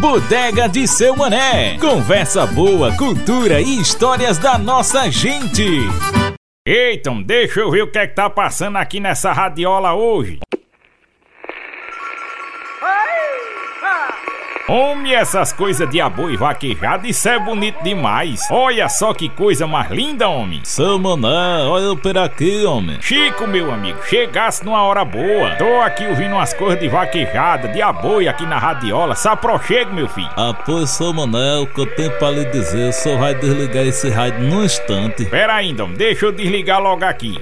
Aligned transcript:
Bodega 0.00 0.68
de 0.68 0.86
Seu 0.86 1.16
Mané. 1.16 1.78
Conversa 1.78 2.46
boa, 2.46 2.94
cultura 2.96 3.60
e 3.60 3.80
histórias 3.80 4.38
da 4.38 4.58
nossa 4.58 5.10
gente. 5.10 5.64
Eita, 6.66 7.10
deixa 7.24 7.60
eu 7.60 7.70
ver 7.70 7.82
o 7.82 7.90
que 7.90 7.98
é 7.98 8.06
que 8.06 8.14
tá 8.14 8.28
passando 8.28 8.76
aqui 8.76 9.00
nessa 9.00 9.32
radiola 9.32 9.94
hoje. 9.94 10.38
Homem, 14.72 15.14
essas 15.14 15.52
coisas 15.52 15.86
de 15.90 16.00
aboi 16.00 16.34
vaquejado, 16.34 17.06
isso 17.06 17.28
é 17.28 17.38
bonito 17.38 17.84
demais. 17.84 18.48
Olha 18.50 18.88
só 18.88 19.12
que 19.12 19.28
coisa 19.28 19.66
mais 19.66 19.90
linda, 19.90 20.30
homem. 20.30 20.62
Seu 20.64 20.98
mané, 20.98 21.62
olha 21.66 21.94
por 21.94 22.16
aqui, 22.16 22.64
homem. 22.64 22.96
Chico, 23.02 23.46
meu 23.46 23.70
amigo, 23.70 23.98
chegasse 24.06 24.64
numa 24.64 24.82
hora 24.82 25.04
boa. 25.04 25.56
Tô 25.56 25.82
aqui 25.82 26.06
ouvindo 26.06 26.36
umas 26.36 26.54
coisas 26.54 26.80
de 26.80 26.88
vaquejada, 26.88 27.68
de 27.68 27.82
aboi 27.82 28.26
aqui 28.26 28.46
na 28.46 28.58
radiola. 28.58 29.14
Saprochego, 29.14 29.92
meu 29.92 30.08
filho. 30.08 30.30
Ah, 30.38 30.54
pois, 30.64 30.88
seu 30.88 31.12
mané, 31.12 31.58
o 31.58 31.66
que 31.66 31.78
eu 31.82 31.94
tenho 31.94 32.18
pra 32.18 32.30
lhe 32.30 32.46
dizer, 32.46 32.94
só 32.94 33.14
vai 33.18 33.34
desligar 33.34 33.84
esse 33.84 34.08
rádio 34.08 34.40
num 34.40 34.64
instante. 34.64 35.26
Pera 35.26 35.52
ainda, 35.52 35.84
deixa 35.84 36.24
eu 36.24 36.32
desligar 36.32 36.80
logo 36.80 37.04
aqui. 37.04 37.38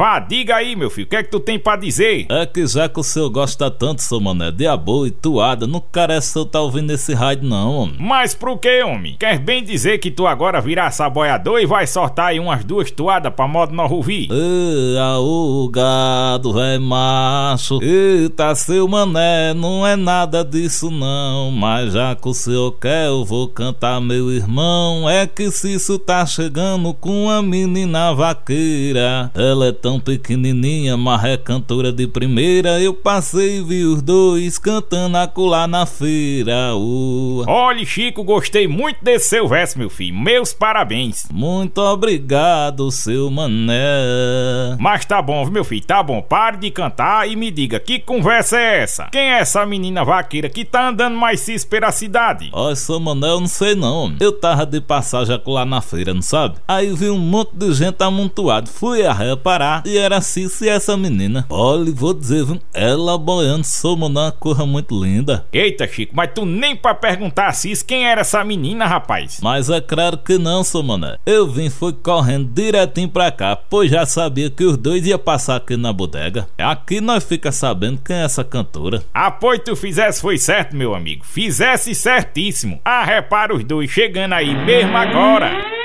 Vá, 0.00 0.18
diga 0.18 0.56
aí, 0.56 0.74
meu 0.74 0.88
filho, 0.88 1.06
o 1.06 1.10
que 1.10 1.16
é 1.16 1.22
que 1.22 1.30
tu 1.30 1.38
tem 1.38 1.58
pra 1.58 1.76
dizer? 1.76 2.24
É 2.30 2.46
que 2.46 2.66
já 2.66 2.88
que 2.88 2.98
o 2.98 3.02
senhor 3.02 3.28
gosta 3.28 3.70
tanto, 3.70 4.00
seu 4.00 4.18
mané, 4.18 4.50
de 4.50 4.66
aboa 4.66 5.06
e 5.06 5.10
toada, 5.10 5.66
não 5.66 5.78
carece 5.78 6.38
eu 6.38 6.46
tá 6.46 6.58
ouvindo 6.58 6.90
esse 6.90 7.12
rádio 7.12 7.46
não, 7.46 7.70
homem. 7.70 7.96
Mas 8.00 8.32
por 8.32 8.56
que, 8.56 8.82
homem? 8.82 9.14
Quer 9.20 9.38
bem 9.38 9.62
dizer 9.62 9.98
que 9.98 10.10
tu 10.10 10.26
agora 10.26 10.58
virá 10.58 10.90
saboiador 10.90 11.60
e 11.60 11.66
vai 11.66 11.86
soltar 11.86 12.28
aí 12.28 12.40
umas 12.40 12.64
duas 12.64 12.90
toadas 12.90 13.30
pra 13.34 13.46
modo 13.46 13.74
não 13.74 13.92
ouvir? 13.92 14.30
Ê, 14.32 14.98
o 15.18 15.68
gado, 15.70 16.54
véi 16.54 16.78
macho. 16.78 17.78
Eita, 17.82 18.54
seu 18.54 18.88
mané, 18.88 19.52
não 19.52 19.86
é 19.86 19.96
nada 19.96 20.42
disso 20.42 20.90
não. 20.90 21.50
Mas 21.50 21.92
já 21.92 22.16
que 22.16 22.26
o 22.26 22.32
senhor 22.32 22.72
quer, 22.80 23.08
eu 23.08 23.22
vou 23.22 23.48
cantar, 23.48 24.00
meu 24.00 24.32
irmão. 24.32 25.10
É 25.10 25.26
que 25.26 25.50
se 25.50 25.74
isso 25.74 25.98
tá 25.98 26.24
chegando 26.24 26.94
com 26.94 27.28
a 27.28 27.42
menina 27.42 28.14
vaqueira, 28.14 29.30
ela 29.34 29.66
é 29.66 29.72
tão 29.72 29.89
tão 29.90 29.98
pequenininha, 29.98 30.96
mas 30.96 31.24
é 31.24 31.36
cantora 31.36 31.92
de 31.92 32.06
primeira. 32.06 32.80
Eu 32.80 32.94
passei 32.94 33.58
e 33.58 33.62
vi 33.62 33.84
os 33.84 34.00
dois 34.00 34.56
cantando 34.56 35.16
acolá 35.16 35.66
na 35.66 35.84
feira. 35.84 36.76
Uh. 36.76 37.42
Olha, 37.48 37.84
Chico, 37.84 38.22
gostei 38.22 38.68
muito 38.68 39.02
desse 39.02 39.30
seu 39.30 39.48
verso, 39.48 39.76
meu 39.76 39.90
filho. 39.90 40.14
Meus 40.14 40.52
parabéns. 40.52 41.26
Muito 41.32 41.80
obrigado, 41.80 42.88
seu 42.92 43.28
mané. 43.32 44.76
Mas 44.78 45.04
tá 45.04 45.20
bom, 45.20 45.44
meu 45.46 45.64
filho, 45.64 45.84
tá 45.84 46.00
bom. 46.04 46.22
Pare 46.22 46.58
de 46.58 46.70
cantar 46.70 47.28
e 47.28 47.34
me 47.34 47.50
diga, 47.50 47.80
que 47.80 47.98
conversa 47.98 48.60
é 48.60 48.82
essa? 48.82 49.08
Quem 49.10 49.22
é 49.22 49.40
essa 49.40 49.66
menina 49.66 50.04
vaqueira 50.04 50.48
que 50.48 50.64
tá 50.64 50.88
andando 50.88 51.16
mais 51.16 51.40
cis 51.40 51.64
pela 51.64 51.90
cidade? 51.90 52.48
Ó, 52.52 52.72
seu 52.76 53.00
mané, 53.00 53.26
eu 53.26 53.40
não 53.40 53.48
sei 53.48 53.74
não. 53.74 54.14
Eu 54.20 54.30
tava 54.30 54.64
de 54.64 54.80
passagem 54.80 55.34
acolá 55.34 55.64
na 55.64 55.80
feira, 55.80 56.14
não 56.14 56.22
sabe? 56.22 56.58
Aí 56.68 56.94
vi 56.94 57.10
um 57.10 57.18
monte 57.18 57.56
de 57.56 57.72
gente 57.72 58.00
amontoado. 58.04 58.68
Fui 58.70 59.04
a 59.04 59.12
reparar 59.12 59.69
e 59.84 59.96
era 59.96 60.20
Cici 60.20 60.68
essa 60.68 60.96
menina. 60.96 61.46
Olha, 61.48 61.92
vou 61.92 62.14
dizer, 62.14 62.44
viu? 62.44 62.60
ela 62.72 63.18
boiando 63.18 63.64
somando 63.64 64.20
uma 64.20 64.32
coisa 64.32 64.64
muito 64.64 65.02
linda. 65.02 65.44
Eita, 65.52 65.86
Chico, 65.86 66.14
mas 66.14 66.30
tu 66.34 66.44
nem 66.44 66.74
pra 66.74 66.94
perguntar 66.94 67.48
a 67.48 67.52
Cis 67.52 67.82
quem 67.82 68.06
era 68.06 68.22
essa 68.22 68.44
menina, 68.44 68.86
rapaz. 68.86 69.40
Mas 69.42 69.68
é 69.68 69.80
claro 69.80 70.18
que 70.18 70.38
não, 70.38 70.64
seu 70.64 70.82
mané. 70.82 71.16
Eu 71.26 71.46
vim, 71.46 71.68
fui 71.68 71.92
correndo 71.92 72.50
direitinho 72.52 73.08
pra 73.08 73.30
cá, 73.30 73.56
pois 73.56 73.90
já 73.90 74.06
sabia 74.06 74.50
que 74.50 74.64
os 74.64 74.76
dois 74.76 75.06
ia 75.06 75.18
passar 75.18 75.56
aqui 75.56 75.76
na 75.76 75.92
bodega. 75.92 76.48
Aqui 76.58 77.00
nós 77.00 77.24
fica 77.24 77.52
sabendo 77.52 78.00
quem 78.04 78.16
é 78.16 78.24
essa 78.24 78.44
cantora. 78.44 79.02
Ah, 79.12 79.30
pois 79.30 79.60
tu 79.64 79.76
fizesse 79.76 80.20
foi 80.20 80.38
certo, 80.38 80.76
meu 80.76 80.94
amigo. 80.94 81.24
Fizesse 81.24 81.94
certíssimo. 81.94 82.80
Ah, 82.84 83.04
repara 83.04 83.54
os 83.54 83.64
dois 83.64 83.90
chegando 83.90 84.34
aí 84.34 84.54
mesmo 84.64 84.96
agora. 84.96 85.79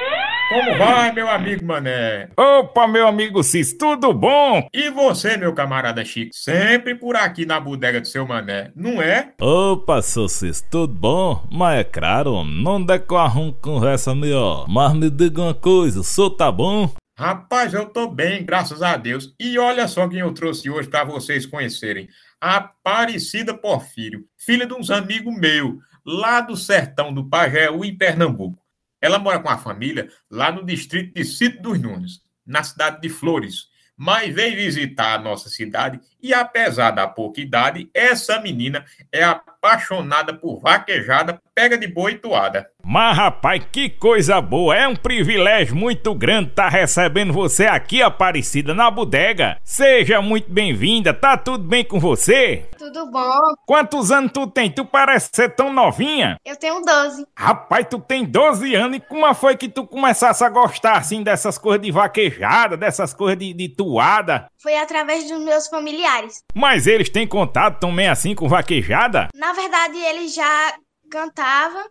Como 0.48 0.78
vai, 0.78 1.12
meu 1.12 1.28
amigo 1.28 1.66
Mané? 1.66 2.30
Opa, 2.38 2.88
meu 2.88 3.08
amigo 3.08 3.42
Cis, 3.42 3.76
tudo 3.76 4.14
bom? 4.14 4.68
E 4.72 4.92
você, 4.92 5.38
meu 5.38 5.54
camarada 5.54 6.06
Chico? 6.06 6.30
Sempre 6.36 6.94
por 6.94 7.16
aqui 7.16 7.48
na 7.48 7.60
bodega 7.60 8.00
do 8.00 8.08
seu 8.08 8.28
Mané, 8.28 8.72
não 8.76 9.02
é? 9.02 9.34
Opa, 9.42 10.04
seu 10.04 10.30
Cis, 10.30 10.62
tudo 10.62 10.94
bom? 10.94 11.48
Mas 11.52 11.80
é 11.80 11.84
claro, 11.84 12.44
não 12.44 12.86
arrumo 13.18 13.54
conversa 13.54 14.14
melhor. 14.14 14.68
Mas 14.70 14.94
me 14.94 15.10
diga 15.10 15.42
uma 15.42 15.54
coisa, 15.56 16.02
o 16.02 16.04
senhor 16.04 16.30
tá 16.30 16.52
bom? 16.52 16.94
Rapaz, 17.18 17.74
eu 17.74 17.88
tô 17.88 18.08
bem, 18.08 18.46
graças 18.46 18.84
a 18.84 18.98
Deus. 18.98 19.34
E 19.40 19.58
olha 19.58 19.88
só 19.88 20.08
quem 20.08 20.20
eu 20.20 20.32
trouxe 20.32 20.70
hoje 20.70 20.88
para 20.88 21.06
vocês 21.06 21.48
conhecerem. 21.48 22.08
A 22.40 22.58
Aparecida 22.58 23.58
Porfírio, 23.58 24.26
filha 24.38 24.68
de 24.68 24.76
uns 24.76 24.92
amigos 24.92 25.36
meus, 25.36 25.76
lá 26.06 26.40
do 26.40 26.56
sertão 26.56 27.12
do 27.12 27.28
Pajeú, 27.28 27.84
em 27.84 27.98
Pernambuco. 27.98 28.65
Ela 29.06 29.20
mora 29.20 29.38
com 29.38 29.50
a 29.50 29.58
família 29.60 30.10
lá 30.32 30.52
no 30.52 30.66
distrito 30.66 31.14
de 31.14 31.24
Sítio 31.24 31.62
dos 31.62 31.80
Nunes, 31.80 32.22
na 32.44 32.64
cidade 32.64 33.02
de 33.02 33.08
Flores. 33.08 33.68
Mas 33.96 34.34
veio 34.34 34.56
visitar 34.56 35.14
a 35.14 35.22
nossa 35.22 35.48
cidade 35.48 36.02
e, 36.26 36.34
apesar 36.34 36.90
da 36.90 37.08
pouca 37.08 37.40
idade, 37.40 37.88
essa 37.94 38.40
menina 38.40 38.84
é 39.12 39.24
apaixonada 39.24 40.34
por 40.34 40.60
vaquejada, 40.60 41.40
pega 41.54 41.78
de 41.78 41.88
boa 41.88 42.10
e 42.10 42.18
toada. 42.18 42.68
Mas 42.84 43.18
rapaz, 43.18 43.64
que 43.72 43.90
coisa 43.90 44.40
boa! 44.42 44.76
É 44.76 44.88
um 44.88 44.96
privilégio 44.96 45.76
muito 45.76 46.14
grande 46.14 46.50
estar 46.50 46.64
tá 46.64 46.70
recebendo 46.70 47.34
você 47.34 47.66
aqui, 47.66 48.02
Aparecida, 48.02 48.74
na 48.74 48.92
bodega. 48.92 49.58
Seja 49.64 50.22
muito 50.22 50.52
bem-vinda, 50.52 51.14
tá 51.14 51.36
tudo 51.38 51.64
bem 51.64 51.84
com 51.84 52.00
você? 52.00 52.70
Tudo 52.78 53.10
bom. 53.10 53.40
Quantos 53.66 54.12
anos 54.12 54.32
tu 54.32 54.46
tem? 54.46 54.70
Tu 54.70 54.86
parece 54.86 55.30
ser 55.34 55.50
tão 55.56 55.74
novinha. 55.74 56.38
Eu 56.46 56.56
tenho 56.56 56.82
12. 56.82 57.26
Rapaz, 57.36 57.88
tu 57.90 58.00
tem 58.00 58.24
12 58.24 58.76
anos 58.76 58.98
e 58.98 59.00
como 59.00 59.34
foi 59.34 59.58
que 59.58 59.68
tu 59.68 59.88
começasse 59.88 60.44
a 60.44 60.50
gostar 60.50 60.98
assim 60.98 61.24
dessas 61.24 61.58
coisas 61.58 61.82
de 61.82 61.92
vaquejada, 61.92 62.78
dessas 62.78 63.14
coisas 63.14 63.38
de, 63.40 63.54
de 63.54 63.70
toada? 63.70 64.48
Foi 64.62 64.76
através 64.78 65.28
dos 65.28 65.40
meus 65.44 65.68
familiares. 65.68 66.15
Mas 66.54 66.88
eles 66.88 67.10
têm 67.10 67.28
contato 67.28 67.80
também 67.80 68.08
assim 68.08 68.34
com 68.34 68.48
vaquejada? 68.48 69.30
Na 69.34 69.54
verdade, 69.54 69.98
eles 69.98 70.34
já 70.34 70.78
cantavam 71.10 71.90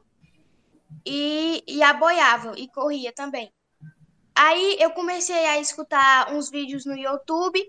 e, 1.07 1.63
e 1.67 1.83
aboiavam 1.83 2.55
e 2.57 2.69
corria 2.69 3.13
também. 3.13 3.53
Aí 4.37 4.77
eu 4.81 4.91
comecei 4.91 5.47
a 5.47 5.61
escutar 5.61 6.33
uns 6.33 6.51
vídeos 6.51 6.85
no 6.85 6.97
YouTube 6.97 7.61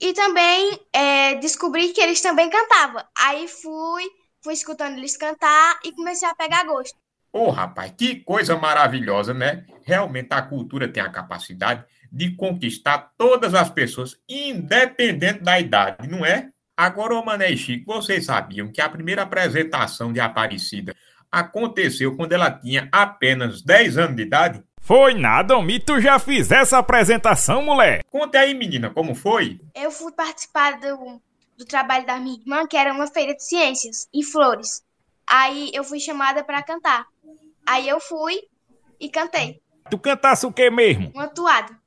e 0.00 0.12
também 0.12 0.80
é, 0.92 1.34
descobri 1.36 1.90
que 1.92 2.00
eles 2.00 2.20
também 2.20 2.50
cantavam. 2.50 3.04
Aí 3.16 3.46
fui, 3.46 4.04
fui 4.42 4.54
escutando 4.54 4.98
eles 4.98 5.16
cantar 5.16 5.78
e 5.84 5.92
comecei 5.92 6.28
a 6.28 6.34
pegar 6.34 6.64
gosto. 6.64 6.98
Ô 7.32 7.44
oh, 7.44 7.50
rapaz, 7.50 7.92
que 7.96 8.16
coisa 8.16 8.56
maravilhosa, 8.56 9.32
né? 9.32 9.64
Realmente 9.84 10.32
a 10.32 10.42
cultura 10.42 10.88
tem 10.92 11.00
a 11.00 11.10
capacidade 11.10 11.84
de 12.10 12.34
conquistar 12.34 13.12
todas 13.16 13.54
as 13.54 13.70
pessoas, 13.70 14.16
independente 14.28 15.42
da 15.42 15.60
idade, 15.60 16.08
não 16.08 16.24
é? 16.24 16.50
Agora, 16.76 17.14
ô 17.14 17.24
Mané 17.24 17.50
e 17.50 17.56
Chico, 17.56 17.92
vocês 17.92 18.24
sabiam 18.24 18.72
que 18.72 18.80
a 18.80 18.88
primeira 18.88 19.22
apresentação 19.22 20.12
de 20.12 20.18
Aparecida 20.18 20.94
aconteceu 21.30 22.16
quando 22.16 22.32
ela 22.32 22.50
tinha 22.50 22.88
apenas 22.90 23.62
10 23.62 23.98
anos 23.98 24.16
de 24.16 24.22
idade? 24.22 24.62
Foi 24.80 25.14
nada, 25.14 25.56
homem. 25.56 25.78
Tu 25.78 26.00
já 26.00 26.18
fiz 26.18 26.50
essa 26.50 26.78
apresentação, 26.78 27.62
mulher? 27.62 28.02
Conte 28.10 28.36
aí, 28.36 28.54
menina, 28.54 28.90
como 28.90 29.14
foi? 29.14 29.60
Eu 29.74 29.90
fui 29.90 30.10
participar 30.12 30.80
do, 30.80 31.20
do 31.56 31.64
trabalho 31.66 32.06
da 32.06 32.18
minha 32.18 32.38
irmã, 32.38 32.66
que 32.66 32.76
era 32.76 32.92
uma 32.92 33.06
feira 33.06 33.34
de 33.34 33.44
ciências, 33.44 34.08
em 34.12 34.22
Flores. 34.22 34.82
Aí 35.26 35.70
eu 35.74 35.84
fui 35.84 36.00
chamada 36.00 36.42
para 36.42 36.62
cantar. 36.62 37.06
Aí 37.66 37.88
eu 37.88 38.00
fui 38.00 38.40
e 38.98 39.08
cantei. 39.08 39.60
Tu 39.90 39.98
cantasse 39.98 40.46
o 40.46 40.52
que 40.52 40.70
mesmo? 40.70 41.12
Uma 41.14 41.28
toada. 41.28 41.79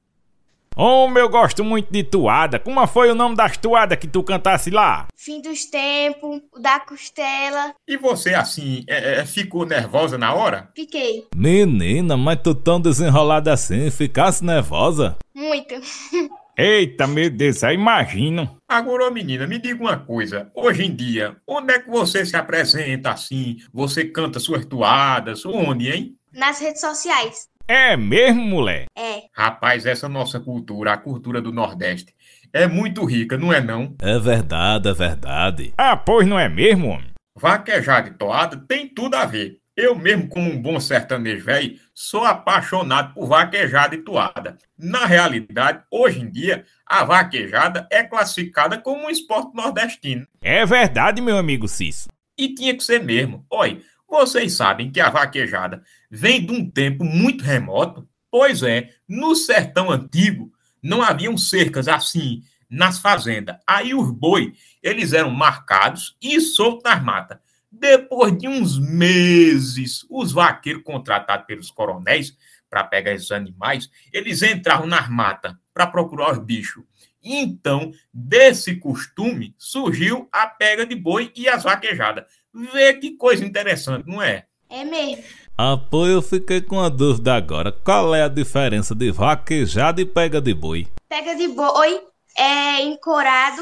Homem, 0.75 1.21
eu 1.21 1.29
gosto 1.29 1.63
muito 1.63 1.91
de 1.91 2.03
toada. 2.03 2.57
Como 2.57 2.85
foi 2.87 3.11
o 3.11 3.15
nome 3.15 3.35
das 3.35 3.57
toadas 3.57 3.97
que 3.97 4.07
tu 4.07 4.23
cantasse 4.23 4.71
lá? 4.71 5.05
Fim 5.15 5.39
dos 5.39 5.65
tempos, 5.65 6.41
o 6.51 6.59
da 6.59 6.79
costela. 6.79 7.75
E 7.87 7.95
você, 7.95 8.33
assim, 8.33 8.83
é, 8.87 9.19
é, 9.19 9.25
ficou 9.25 9.65
nervosa 9.67 10.17
na 10.17 10.33
hora? 10.33 10.69
Fiquei. 10.75 11.27
Menina, 11.35 12.17
mas 12.17 12.39
tu 12.41 12.55
tão 12.55 12.81
desenrolada 12.81 13.53
assim, 13.53 13.91
ficasse 13.91 14.43
nervosa? 14.43 15.15
Muito. 15.33 15.75
Eita, 16.57 17.07
meu 17.07 17.29
Deus, 17.29 17.63
eu 17.63 17.71
imagino. 17.71 18.57
Agora, 18.67 19.09
menina, 19.09 19.47
me 19.47 19.59
diga 19.59 19.81
uma 19.81 19.97
coisa. 19.97 20.51
Hoje 20.55 20.85
em 20.85 20.95
dia, 20.95 21.35
onde 21.47 21.73
é 21.73 21.79
que 21.79 21.89
você 21.89 22.25
se 22.25 22.35
apresenta 22.35 23.11
assim? 23.11 23.57
Você 23.73 24.05
canta 24.05 24.39
suas 24.39 24.65
toadas? 24.65 25.45
Onde, 25.45 25.89
hein? 25.89 26.15
Nas 26.31 26.59
redes 26.59 26.81
sociais. 26.81 27.47
É 27.67 27.95
mesmo, 27.95 28.41
mulher? 28.41 28.85
É. 28.97 29.23
Rapaz, 29.33 29.85
essa 29.85 30.09
nossa 30.09 30.39
cultura, 30.39 30.93
a 30.93 30.97
cultura 30.97 31.41
do 31.41 31.51
Nordeste, 31.51 32.13
é 32.51 32.67
muito 32.67 33.05
rica, 33.05 33.37
não 33.37 33.53
é 33.53 33.61
não? 33.61 33.95
É 34.01 34.19
verdade, 34.19 34.89
é 34.89 34.93
verdade. 34.93 35.73
Ah, 35.77 35.95
pois 35.95 36.27
não 36.27 36.37
é 36.37 36.49
mesmo, 36.49 36.89
homem? 36.89 37.13
Vaquejada 37.35 38.09
e 38.09 38.13
toada 38.13 38.57
tem 38.67 38.87
tudo 38.87 39.15
a 39.15 39.25
ver. 39.25 39.57
Eu 39.75 39.95
mesmo, 39.95 40.27
como 40.27 40.51
um 40.51 40.61
bom 40.61 40.79
sertanejo 40.79 41.45
velho, 41.45 41.79
sou 41.95 42.23
apaixonado 42.23 43.11
por 43.13 43.27
vaquejada 43.27 43.95
e 43.95 44.03
toada. 44.03 44.55
Na 44.77 45.05
realidade, 45.05 45.81
hoje 45.89 46.19
em 46.19 46.29
dia, 46.29 46.63
a 46.85 47.03
vaquejada 47.03 47.87
é 47.91 48.03
classificada 48.03 48.77
como 48.77 49.05
um 49.05 49.09
esporte 49.09 49.55
nordestino. 49.55 50.27
É 50.41 50.63
verdade, 50.63 51.21
meu 51.23 51.37
amigo 51.37 51.67
Cício. 51.67 52.07
E 52.37 52.53
tinha 52.53 52.75
que 52.75 52.83
ser 52.83 53.03
mesmo. 53.03 53.45
Olha, 53.49 53.79
vocês 54.13 54.53
sabem 54.53 54.91
que 54.91 54.99
a 54.99 55.09
vaquejada 55.09 55.83
vem 56.09 56.45
de 56.45 56.53
um 56.53 56.69
tempo 56.69 57.03
muito 57.03 57.43
remoto? 57.43 58.07
Pois 58.29 58.61
é, 58.61 58.91
no 59.07 59.35
sertão 59.35 59.89
antigo 59.89 60.53
não 60.81 61.01
haviam 61.01 61.35
cercas 61.35 61.87
assim 61.87 62.43
nas 62.69 62.99
fazendas. 62.99 63.57
Aí 63.65 63.95
os 63.95 64.11
boi, 64.11 64.53
eles 64.83 65.13
eram 65.13 65.31
marcados 65.31 66.15
e 66.21 66.39
soltos 66.39 66.83
nas 66.83 67.03
matas. 67.03 67.39
Depois 67.71 68.37
de 68.37 68.47
uns 68.47 68.77
meses, 68.77 70.05
os 70.07 70.31
vaqueiros 70.31 70.83
contratados 70.83 71.47
pelos 71.47 71.71
coronéis 71.71 72.37
para 72.69 72.83
pegar 72.83 73.13
esses 73.13 73.31
animais, 73.31 73.89
eles 74.11 74.43
entravam 74.43 74.85
nas 74.85 75.09
matas 75.09 75.55
para 75.73 75.87
procurar 75.87 76.33
os 76.33 76.37
bichos. 76.37 76.83
Então, 77.23 77.91
desse 78.13 78.75
costume, 78.75 79.55
surgiu 79.57 80.29
a 80.31 80.45
pega 80.45 80.85
de 80.85 80.95
boi 80.95 81.31
e 81.35 81.47
as 81.47 81.63
vaquejadas. 81.63 82.25
Vê 82.53 82.93
que 82.93 83.17
coisa 83.17 83.43
interessante, 83.45 84.07
não 84.07 84.21
é? 84.21 84.45
É 84.69 84.83
mesmo. 84.83 85.23
Ah, 85.57 85.77
pô, 85.77 86.07
eu 86.07 86.21
fiquei 86.21 86.61
com 86.61 86.79
a 86.79 86.89
dúvida 86.89 87.35
agora. 87.35 87.71
Qual 87.71 88.13
é 88.13 88.23
a 88.23 88.27
diferença 88.27 88.95
de 88.95 89.11
vaquejada 89.11 90.01
e 90.01 90.05
pega 90.05 90.41
de 90.41 90.53
boi? 90.53 90.87
Pega 91.07 91.35
de 91.35 91.47
boi 91.47 92.01
é 92.37 92.81
encorado 92.81 93.61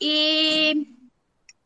e 0.00 0.86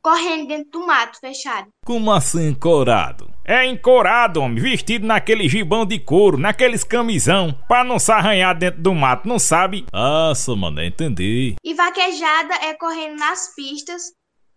correndo 0.03 0.49
dentro 0.49 0.71
do 0.71 0.87
mato 0.87 1.19
fechado. 1.19 1.69
Como 1.85 2.13
assim 2.13 2.49
encorado? 2.49 3.31
É 3.45 3.67
encorado, 3.67 4.41
homem, 4.41 4.63
vestido 4.63 5.07
naquele 5.07 5.49
gibão 5.49 5.85
de 5.85 5.99
couro, 5.99 6.39
naqueles 6.39 6.83
camisão, 6.83 7.53
pra 7.69 7.85
não 7.85 7.99
se 7.99 8.11
arranhar 8.11 8.57
dentro 8.57 8.81
do 8.81 8.95
mato, 8.95 9.29
não 9.29 9.39
sabe? 9.39 9.85
Ah, 9.93 10.33
mané, 10.57 10.87
entendi. 10.87 11.57
E 11.63 11.75
vaquejada 11.75 12.55
é 12.55 12.75
correndo 12.75 13.19
nas 13.19 13.55
pistas 13.55 14.13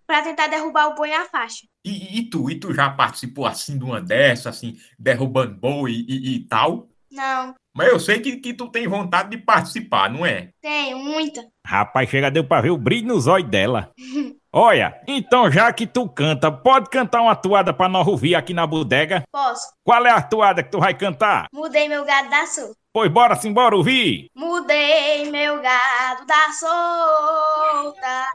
para 0.08 0.22
tentar 0.24 0.48
derrubar 0.48 0.88
o 0.88 0.96
boi 0.96 1.10
na 1.10 1.26
faixa. 1.26 1.68
E, 1.86 2.20
e, 2.20 2.30
tu, 2.30 2.50
e 2.50 2.60
tu 2.60 2.74
já 2.74 2.90
participou 2.90 3.46
assim 3.46 3.78
de 3.78 3.84
uma 3.86 4.02
dessas, 4.02 4.48
assim, 4.48 4.78
derrubando 4.98 5.56
boi 5.56 5.92
e, 5.92 6.06
e, 6.08 6.36
e 6.36 6.40
tal? 6.48 6.90
Não. 7.12 7.56
Mas 7.76 7.88
eu 7.88 8.00
sei 8.00 8.20
que, 8.20 8.38
que 8.38 8.54
tu 8.54 8.68
tem 8.68 8.88
vontade 8.88 9.30
de 9.30 9.38
participar, 9.38 10.10
não 10.10 10.26
é? 10.26 10.50
Tenho, 10.62 10.98
muita. 11.00 11.46
Rapaz, 11.66 12.10
chega 12.10 12.30
deu 12.30 12.44
pra 12.44 12.62
ver 12.62 12.72
o 12.72 12.78
brilho 12.78 13.08
nos 13.08 13.28
olhos 13.28 13.50
dela. 13.50 13.92
Olha, 14.52 15.00
então 15.08 15.52
já 15.52 15.72
que 15.72 15.86
tu 15.86 16.10
canta, 16.10 16.52
pode 16.52 16.90
cantar 16.90 17.22
uma 17.22 17.36
toada 17.36 17.72
pra 17.72 17.88
nós 17.88 18.08
ouvir 18.08 18.34
aqui 18.34 18.52
na 18.52 18.66
bodega? 18.66 19.24
Posso. 19.32 19.72
Qual 19.84 20.04
é 20.08 20.10
a 20.10 20.24
toada 20.24 20.64
que 20.64 20.72
tu 20.72 20.80
vai 20.80 20.96
cantar? 20.96 21.46
Mudei 21.54 21.88
meu 21.88 22.04
gado 22.04 22.30
da 22.32 22.48
solta. 22.48 22.74
Pois 22.92 23.12
bora 23.12 23.36
sim, 23.36 23.54
bora 23.54 23.76
ouvir. 23.76 24.28
Mudei 24.36 25.30
meu 25.30 25.62
gado 25.62 26.26
da 26.26 26.52
solta, 26.52 28.26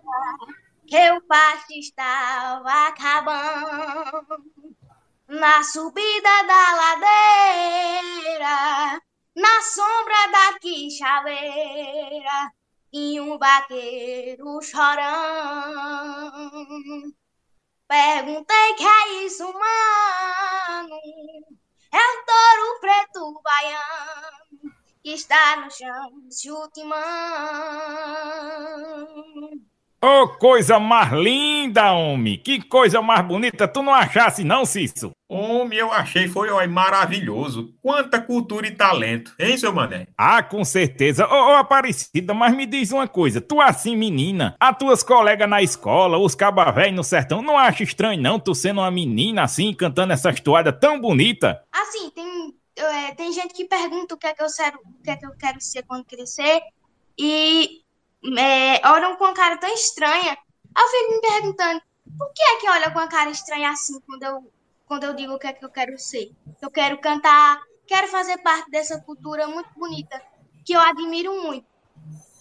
que 0.87 1.11
o 1.13 1.21
pasto 1.23 1.73
estava 1.73 2.89
acabando. 2.89 4.45
Na 5.29 5.63
subida 5.63 6.43
da 6.47 6.75
ladeira, 6.83 8.57
na 9.35 9.63
sombra 9.63 10.29
da 10.31 10.59
quixabeira 10.59 12.53
e 12.93 13.21
um 13.21 13.39
vaqueiro 13.39 14.61
chorando. 14.63 15.55
Perguntei 17.89 18.75
que 18.75 18.85
é 18.85 19.25
isso, 19.25 19.45
mano. 19.45 21.01
É 21.93 21.99
o 21.99 22.25
touro 22.27 22.81
preto 22.81 23.41
baiano 23.43 24.75
que 25.03 25.15
está 25.15 25.57
no 25.57 25.71
chão 25.71 26.25
se 26.31 26.51
ultimando. 26.51 27.05
Ô, 30.05 30.25
oh, 30.25 30.29
coisa 30.29 30.79
mais 30.79 31.11
linda, 31.15 31.95
homem! 31.95 32.37
Que 32.37 32.61
coisa 32.63 33.01
mais 33.01 33.27
bonita! 33.27 33.67
Tu 33.67 33.83
não 33.83 33.95
achasse, 33.95 34.45
não, 34.45 34.67
Cício? 34.67 35.13
Homem, 35.27 35.79
eu 35.79 35.91
achei, 35.91 36.29
foi 36.29 36.51
ó, 36.51 36.69
maravilhoso. 36.69 37.75
Quanta 37.81 38.21
cultura 38.21 38.67
e 38.67 38.73
talento, 38.73 39.33
hein, 39.39 39.57
seu 39.57 39.73
mané? 39.73 40.07
Ah, 40.15 40.43
com 40.43 40.63
certeza. 40.63 41.27
Ô, 41.27 41.31
oh, 41.33 41.53
oh, 41.53 41.55
Aparecida, 41.55 42.35
mas 42.35 42.55
me 42.55 42.67
diz 42.67 42.93
uma 42.93 43.09
coisa. 43.09 43.41
Tu 43.41 43.59
assim, 43.63 43.97
menina, 43.97 44.55
as 44.61 44.77
tuas 44.77 45.03
colegas 45.03 45.49
na 45.49 45.63
escola, 45.63 46.19
os 46.19 46.35
cabavés 46.35 46.93
no 46.93 47.03
sertão, 47.03 47.41
não 47.41 47.57
acha 47.57 47.83
estranho, 47.83 48.21
não, 48.21 48.39
tu 48.39 48.55
sendo 48.55 48.83
uma 48.83 48.91
menina 48.91 49.43
assim, 49.43 49.73
cantando 49.73 50.13
essa 50.13 50.35
toada 50.35 50.71
tão 50.71 51.01
bonita? 51.01 51.63
Assim, 51.73 52.11
tem, 52.11 52.55
é, 52.77 53.15
tem 53.15 53.33
gente 53.33 53.55
que 53.55 53.65
pergunta 53.65 54.15
o 54.15 54.19
que 54.19 54.27
é 54.27 54.35
que 54.35 54.43
eu 54.43 54.49
quero, 54.55 54.77
o 54.77 55.03
que 55.03 55.11
é 55.11 55.17
que 55.17 55.25
eu 55.25 55.33
quero 55.33 55.59
ser 55.63 55.83
quando 55.85 56.05
crescer. 56.05 56.61
E 57.19 57.83
é, 58.39 58.81
olham 58.89 59.17
com 59.17 59.25
uma 59.25 59.35
cara 59.35 59.59
tão 59.59 59.73
estranha. 59.73 60.37
Eu 60.77 60.89
fico 60.89 61.13
me 61.13 61.21
perguntando, 61.21 61.83
por 62.19 62.33
que 62.33 62.43
é 62.43 62.57
que 62.61 62.69
olha 62.69 62.91
com 62.91 62.99
uma 62.99 63.09
cara 63.09 63.31
estranha 63.31 63.71
assim 63.71 64.01
quando 64.01 64.23
eu, 64.23 64.53
quando 64.87 65.05
eu 65.05 65.15
digo 65.15 65.35
o 65.35 65.39
que 65.39 65.47
é 65.47 65.53
que 65.53 65.65
eu 65.65 65.71
quero 65.71 65.99
ser? 65.99 66.33
Eu 66.61 66.71
quero 66.71 66.99
cantar, 66.99 67.61
quero 67.87 68.09
fazer 68.09 68.39
parte 68.39 68.71
dessa 68.71 69.01
cultura 69.01 69.47
muito 69.47 69.71
bonita, 69.77 70.21
que 70.65 70.73
eu 70.73 70.81
admiro 70.81 71.43
muito. 71.43 71.67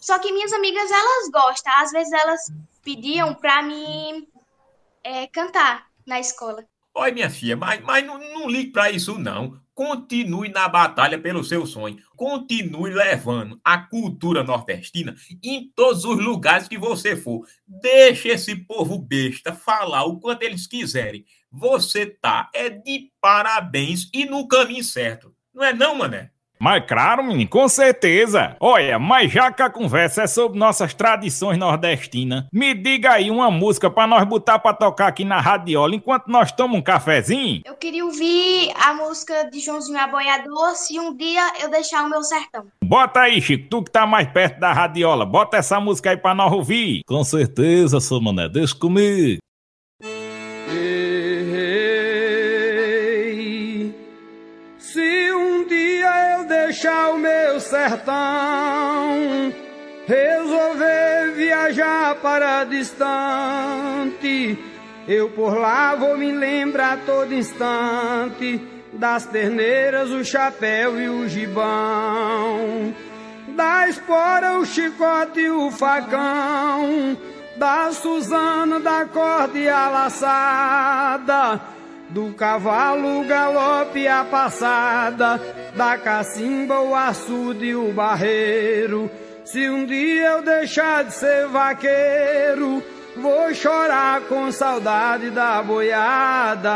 Só 0.01 0.19
que 0.19 0.31
minhas 0.31 0.51
amigas, 0.51 0.91
elas 0.91 1.29
gostam. 1.31 1.73
Às 1.77 1.91
vezes 1.91 2.11
elas 2.11 2.41
pediam 2.83 3.33
para 3.33 3.61
mim 3.61 4.27
é, 5.03 5.27
cantar 5.27 5.87
na 6.05 6.19
escola. 6.19 6.65
Oi, 6.93 7.11
minha 7.11 7.29
filha, 7.29 7.55
mas, 7.55 7.81
mas 7.81 8.05
não, 8.05 8.17
não 8.17 8.49
ligue 8.49 8.71
para 8.71 8.91
isso, 8.91 9.17
não. 9.17 9.62
Continue 9.73 10.49
na 10.49 10.67
batalha 10.67 11.17
pelo 11.19 11.43
seu 11.43 11.65
sonho. 11.65 11.97
Continue 12.15 12.91
levando 12.91 13.59
a 13.63 13.77
cultura 13.77 14.43
nordestina 14.43 15.15
em 15.41 15.71
todos 15.75 16.05
os 16.05 16.17
lugares 16.17 16.67
que 16.67 16.77
você 16.77 17.15
for. 17.15 17.47
Deixe 17.65 18.29
esse 18.29 18.55
povo 18.55 18.99
besta 18.99 19.53
falar 19.53 20.03
o 20.03 20.19
quanto 20.19 20.43
eles 20.43 20.67
quiserem. 20.67 21.25
Você 21.51 22.05
tá 22.05 22.49
é 22.53 22.69
de 22.69 23.11
parabéns 23.19 24.09
e 24.13 24.25
no 24.25 24.47
caminho 24.47 24.83
certo. 24.83 25.35
Não 25.53 25.63
é 25.63 25.73
não, 25.73 25.95
mané? 25.95 26.32
Mas 26.63 26.85
claro, 26.87 27.21
menino, 27.25 27.49
com 27.49 27.67
certeza. 27.67 28.55
Olha, 28.57 28.97
mas 28.97 29.29
já 29.29 29.51
que 29.51 29.61
a 29.61 29.69
conversa 29.69 30.21
é 30.23 30.27
sobre 30.27 30.57
nossas 30.57 30.93
tradições 30.93 31.57
nordestinas, 31.57 32.45
me 32.53 32.73
diga 32.73 33.11
aí 33.11 33.29
uma 33.29 33.51
música 33.51 33.89
para 33.89 34.07
nós 34.07 34.23
botar 34.23 34.59
para 34.59 34.73
tocar 34.73 35.07
aqui 35.07 35.25
na 35.25 35.41
radiola 35.41 35.93
enquanto 35.93 36.29
nós 36.29 36.53
tomamos 36.53 36.79
um 36.79 36.81
cafezinho. 36.81 37.63
Eu 37.65 37.75
queria 37.75 38.05
ouvir 38.05 38.71
a 38.81 38.93
música 38.93 39.49
de 39.51 39.59
Joãozinho 39.59 39.99
Aboiador, 39.99 40.73
se 40.77 40.97
um 40.97 41.13
dia 41.13 41.51
eu 41.61 41.69
deixar 41.69 42.05
o 42.05 42.09
meu 42.09 42.23
sertão. 42.23 42.65
Bota 42.81 43.19
aí, 43.19 43.41
Chico, 43.41 43.67
tu 43.69 43.83
que 43.83 43.91
tá 43.91 44.07
mais 44.07 44.31
perto 44.31 44.57
da 44.61 44.71
radiola, 44.71 45.25
bota 45.25 45.57
essa 45.57 45.81
música 45.81 46.11
aí 46.11 46.17
para 46.17 46.33
nós 46.33 46.49
ouvir. 46.49 47.01
Com 47.05 47.25
certeza, 47.25 47.99
seu 47.99 48.21
mané, 48.21 48.47
deixa 48.47 48.73
comigo. 48.73 49.43
Deixar 56.83 57.11
o 57.11 57.17
meu 57.17 57.61
sertão, 57.61 59.53
resolver 60.05 61.31
viajar 61.33 62.15
para 62.15 62.65
distante. 62.65 64.59
Eu 65.07 65.29
por 65.29 65.57
lá 65.57 65.95
vou 65.95 66.17
me 66.17 66.29
lembrar 66.33 66.99
todo 67.05 67.33
instante 67.33 68.59
das 68.91 69.25
terneiras, 69.25 70.09
o 70.09 70.25
chapéu 70.25 70.99
e 70.99 71.07
o 71.07 71.25
gibão, 71.25 72.93
da 73.55 73.87
espora, 73.87 74.59
o 74.59 74.65
chicote 74.65 75.39
e 75.39 75.49
o 75.49 75.71
facão, 75.71 77.17
da 77.55 77.93
Suzana, 77.93 78.81
da 78.81 79.05
corda 79.05 79.57
e 79.57 79.69
a 79.69 79.87
laçada 79.87 81.61
do 82.13 82.31
cavalo, 82.33 83.25
galope 83.25 84.07
a 84.07 84.23
passada, 84.23 85.41
da 85.75 85.97
cacimba, 85.97 86.79
o 86.79 86.93
açude 86.93 87.65
e 87.65 87.75
o 87.75 87.91
barreiro. 87.91 89.09
Se 89.43 89.67
um 89.67 89.83
dia 89.85 90.33
eu 90.33 90.43
deixar 90.43 91.03
de 91.05 91.13
ser 91.13 91.47
vaqueiro, 91.47 92.83
vou 93.17 93.51
chorar 93.53 94.21
com 94.21 94.51
saudade 94.51 95.31
da 95.31 95.63
boiada. 95.63 96.69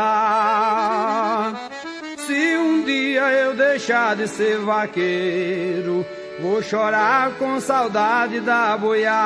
Se 2.16 2.56
um 2.58 2.82
dia 2.82 3.30
eu 3.30 3.54
deixar 3.54 4.16
de 4.16 4.26
ser 4.26 4.58
vaqueiro, 4.58 6.04
vou 6.40 6.60
chorar 6.60 7.30
com 7.38 7.60
saudade 7.60 8.40
da 8.40 8.76
boiada. 8.76 9.18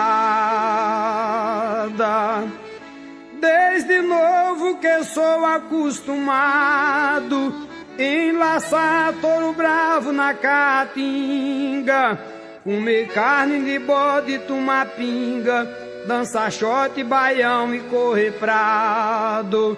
Desde 3.43 4.01
novo 4.03 4.77
que 4.77 5.03
sou 5.03 5.45
acostumado 5.45 7.53
Enlaçar 7.99 9.13
touro 9.21 9.53
bravo 9.53 10.13
na 10.13 10.33
caatinga 10.33 12.21
Comer 12.63 13.09
carne 13.09 13.65
de 13.65 13.81
bode, 13.81 14.39
tomar 14.47 14.87
pinga 14.91 15.69
Dançar 16.07 16.53
shot, 16.53 17.03
baião 17.03 17.75
e 17.75 17.81
correr 17.81 18.31
prado. 18.39 19.77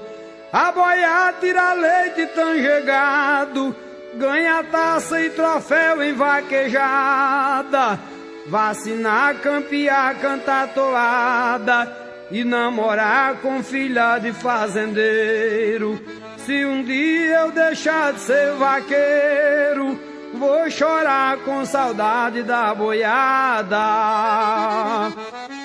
Aboiar, 0.52 1.32
tirar 1.40 1.72
leite 1.72 2.26
tanjegado 2.34 3.74
Ganha 4.16 4.62
taça 4.64 5.22
e 5.22 5.30
troféu 5.30 6.02
em 6.02 6.12
vaquejada 6.12 7.98
Vacinar, 8.46 9.36
campear, 9.36 10.20
cantar 10.20 10.68
toada 10.74 12.03
e 12.30 12.44
namorar 12.44 13.36
com 13.36 13.62
filha 13.62 14.18
de 14.18 14.32
fazendeiro. 14.32 16.00
Se 16.38 16.64
um 16.64 16.82
dia 16.82 17.40
eu 17.40 17.52
deixar 17.52 18.12
de 18.12 18.20
ser 18.20 18.52
vaqueiro, 18.52 19.98
vou 20.34 20.70
chorar 20.70 21.38
com 21.38 21.64
saudade 21.64 22.42
da 22.42 22.74
boiada. 22.74 23.78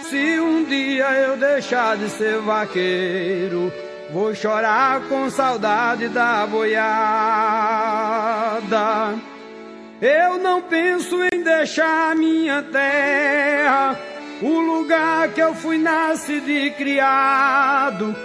Se 0.03 0.39
um 0.39 0.63
dia 0.63 1.11
eu 1.11 1.37
deixar 1.37 1.97
de 1.97 2.09
ser 2.09 2.39
vaqueiro, 2.39 3.71
vou 4.11 4.33
chorar 4.33 5.01
com 5.09 5.29
saudade 5.29 6.07
da 6.07 6.47
boiada. 6.47 6.89
Eu 10.01 10.37
não 10.37 10.61
penso 10.61 11.17
em 11.33 11.43
deixar 11.43 12.15
minha 12.15 12.63
terra, 12.63 13.99
o 14.41 14.59
lugar 14.59 15.29
que 15.29 15.41
eu 15.41 15.53
fui 15.53 15.77
nascido 15.77 16.49
e 16.49 16.71
criado 16.71 18.15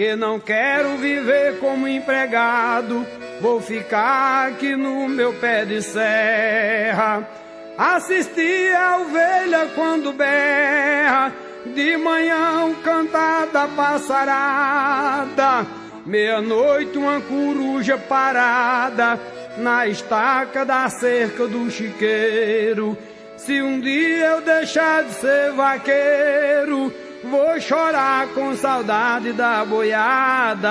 que 0.00 0.16
não 0.16 0.40
quero 0.40 0.96
viver 0.96 1.58
como 1.58 1.86
empregado, 1.86 3.06
vou 3.38 3.60
ficar 3.60 4.48
aqui 4.48 4.74
no 4.74 5.06
meu 5.06 5.34
pé 5.34 5.66
de 5.66 5.82
serra. 5.82 7.28
Assistir 7.76 8.74
a 8.74 8.96
ovelha 8.96 9.68
quando 9.74 10.12
berra, 10.14 11.32
de 11.74 11.98
manhã 11.98 12.64
um 12.64 12.74
cantada 12.76 13.68
passarada, 13.68 15.66
meia-noite 16.06 16.96
uma 16.96 17.20
coruja 17.20 17.98
parada, 17.98 19.20
na 19.58 19.86
estaca 19.86 20.64
da 20.64 20.88
cerca 20.88 21.46
do 21.46 21.70
chiqueiro. 21.70 22.96
Se 23.44 23.60
um 23.62 23.80
dia 23.80 24.26
eu 24.26 24.40
deixar 24.42 25.04
de 25.04 25.12
ser 25.14 25.52
vaqueiro, 25.52 26.92
Vou 27.22 27.60
chorar 27.60 28.28
com 28.28 28.56
saudade 28.56 29.32
da 29.34 29.62
boiada. 29.64 30.68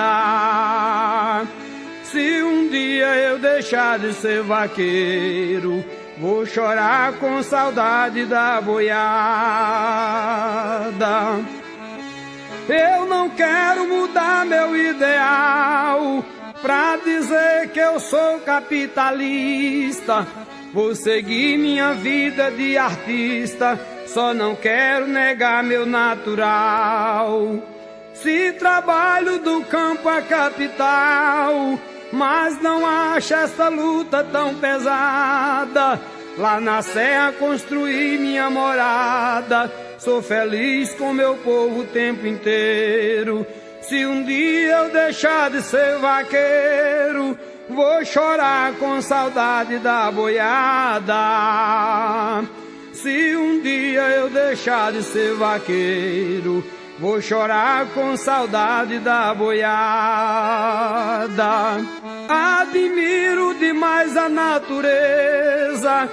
Se 2.02 2.42
um 2.42 2.68
dia 2.68 3.14
eu 3.14 3.38
deixar 3.38 4.00
de 4.00 4.12
ser 4.12 4.42
vaqueiro, 4.42 5.84
vou 6.18 6.44
chorar 6.44 7.12
com 7.14 7.40
saudade 7.42 8.24
da 8.26 8.60
boiada. 8.60 9.00
Eu 12.68 13.06
não 13.06 13.30
quero 13.30 13.86
mudar 13.88 14.44
meu 14.44 14.76
ideal 14.76 16.24
pra 16.60 16.96
dizer 16.96 17.70
que 17.72 17.78
eu 17.78 18.00
sou 18.00 18.40
capitalista. 18.40 20.26
Vou 20.72 20.94
seguir 20.94 21.58
minha 21.58 21.94
vida 21.94 22.50
de 22.50 22.78
artista 22.78 23.78
só 24.12 24.34
não 24.34 24.56
quero 24.56 25.06
negar 25.06 25.62
meu 25.62 25.86
natural. 25.86 27.62
Se 28.12 28.52
trabalho 28.52 29.38
do 29.38 29.62
campo 29.62 30.08
à 30.08 30.20
capital, 30.20 31.78
mas 32.12 32.60
não 32.60 32.84
acho 32.84 33.34
essa 33.34 33.68
luta 33.68 34.24
tão 34.24 34.54
pesada. 34.56 36.00
Lá 36.36 36.60
na 36.60 36.82
serra 36.82 37.32
construí 37.32 38.18
minha 38.18 38.50
morada, 38.50 39.70
sou 39.98 40.20
feliz 40.20 40.92
com 40.94 41.12
meu 41.12 41.36
povo 41.36 41.80
o 41.80 41.86
tempo 41.86 42.26
inteiro. 42.26 43.46
Se 43.82 44.04
um 44.06 44.24
dia 44.24 44.72
eu 44.72 44.90
deixar 44.90 45.50
de 45.50 45.62
ser 45.62 45.98
vaqueiro, 45.98 47.38
vou 47.70 48.04
chorar 48.04 48.74
com 48.74 49.00
saudade 49.00 49.78
da 49.78 50.10
boiada. 50.10 51.14
Se 52.92 53.36
um 53.36 53.60
dia 53.60 54.02
eu 54.10 54.28
deixar 54.28 54.92
de 54.92 55.02
ser 55.02 55.34
vaqueiro, 55.34 56.64
vou 56.98 57.20
chorar 57.20 57.86
com 57.94 58.16
saudade 58.16 58.98
da 58.98 59.32
boiada. 59.32 59.70
Admiro 62.28 63.54
demais 63.54 64.16
a 64.16 64.28
natureza, 64.28 66.08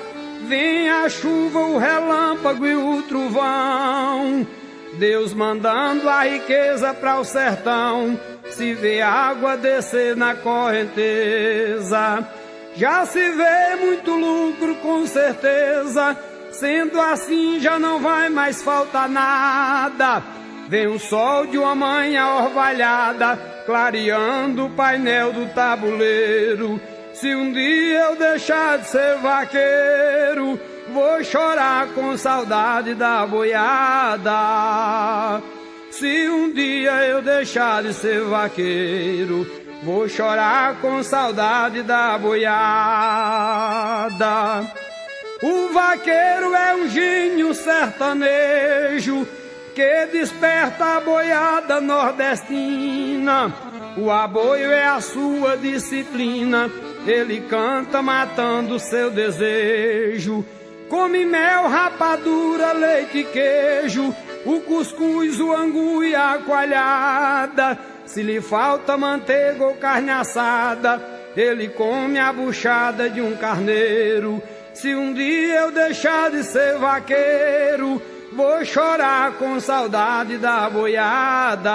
vem 0.47 0.89
a 0.89 1.09
chuva, 1.09 1.59
o 1.59 1.77
relâmpago 1.77 2.65
e 2.65 2.75
o 2.75 3.01
trovão. 3.03 4.47
Deus 4.97 5.33
mandando 5.33 6.09
a 6.09 6.23
riqueza 6.23 6.93
para 6.93 7.19
o 7.19 7.25
sertão, 7.25 8.17
se 8.51 8.73
vê 8.73 9.01
água 9.01 9.57
descer 9.57 10.15
na 10.15 10.35
correnteza. 10.35 12.27
Já 12.75 13.05
se 13.05 13.31
vê 13.31 13.75
muito 13.79 14.11
lucro 14.11 14.75
com 14.75 15.05
certeza 15.07 16.15
Sendo 16.59 16.99
assim, 16.99 17.59
já 17.59 17.77
não 17.77 17.99
vai 17.99 18.29
mais 18.29 18.63
faltar 18.63 19.07
nada. 19.07 20.23
Vem 20.67 20.87
o 20.87 20.97
sol 20.97 21.45
de 21.45 21.55
uma 21.55 21.75
manhã 21.75 22.25
orvalhada, 22.45 23.37
clareando 23.63 24.65
o 24.65 24.69
painel 24.71 25.31
do 25.31 25.45
tabuleiro. 25.53 26.81
Se 27.13 27.35
um 27.35 27.53
dia 27.53 27.99
eu 27.99 28.15
deixar 28.15 28.79
de 28.79 28.87
ser 28.87 29.17
vaqueiro, 29.17 30.59
vou 30.89 31.23
chorar 31.23 31.89
com 31.89 32.17
saudade 32.17 32.95
da 32.95 33.23
boiada. 33.27 34.31
Se 35.99 36.29
um 36.29 36.51
dia 36.51 37.07
eu 37.07 37.23
deixar 37.23 37.81
de 37.81 37.91
ser 37.91 38.21
vaqueiro, 38.25 39.47
vou 39.81 40.07
chorar 40.07 40.79
com 40.79 41.01
saudade 41.01 41.81
da 41.81 42.15
boiada. 42.19 42.55
O 45.41 45.73
vaqueiro 45.73 46.53
é 46.53 46.75
um 46.75 46.87
gênio 46.87 47.51
sertanejo 47.55 49.27
que 49.73 50.05
desperta 50.11 50.97
a 50.97 51.01
boiada 51.01 51.81
nordestina. 51.81 53.51
O 53.97 54.11
aboio 54.11 54.71
é 54.71 54.85
a 54.85 55.01
sua 55.01 55.57
disciplina, 55.57 56.69
ele 57.07 57.41
canta 57.41 58.03
matando 58.03 58.77
seu 58.77 59.09
desejo. 59.09 60.45
Come 60.89 61.25
mel, 61.25 61.67
rapadura, 61.67 62.71
leite 62.73 63.17
e 63.17 63.23
queijo, 63.23 64.15
o 64.47 64.61
cuscuz, 64.61 65.39
o 65.41 65.53
angu 65.53 66.01
e 66.01 66.15
a 66.15 66.39
coalhada. 66.45 67.77
Se 68.05 68.23
lhe 68.23 68.39
falta 68.39 68.95
manteiga 68.95 69.65
ou 69.65 69.75
carne 69.75 70.09
assada, 70.09 71.01
ele 71.35 71.67
come 71.67 72.17
a 72.17 72.31
buchada 72.31 73.09
de 73.09 73.19
um 73.21 73.35
carneiro. 73.35 74.41
Se 74.73 74.95
um 74.95 75.13
dia 75.13 75.61
eu 75.61 75.71
deixar 75.71 76.31
de 76.31 76.45
ser 76.45 76.77
vaqueiro, 76.77 78.01
vou 78.31 78.63
chorar 78.63 79.33
com 79.33 79.59
saudade 79.59 80.37
da 80.37 80.69
boiada. 80.69 81.69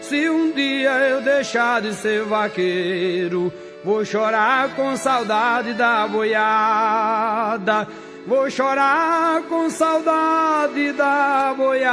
Se 0.00 0.28
um 0.28 0.50
dia 0.50 0.90
eu 0.90 1.20
deixar 1.20 1.80
de 1.80 1.94
ser 1.94 2.24
vaqueiro, 2.24 3.52
vou 3.84 4.04
chorar 4.04 4.74
com 4.74 4.96
saudade 4.96 5.72
da 5.74 6.08
boiada. 6.08 7.86
Vou 8.26 8.48
chorar 8.50 9.42
com 9.48 9.68
saudade 9.68 10.92
da 10.92 11.52
boiada. 11.54 11.92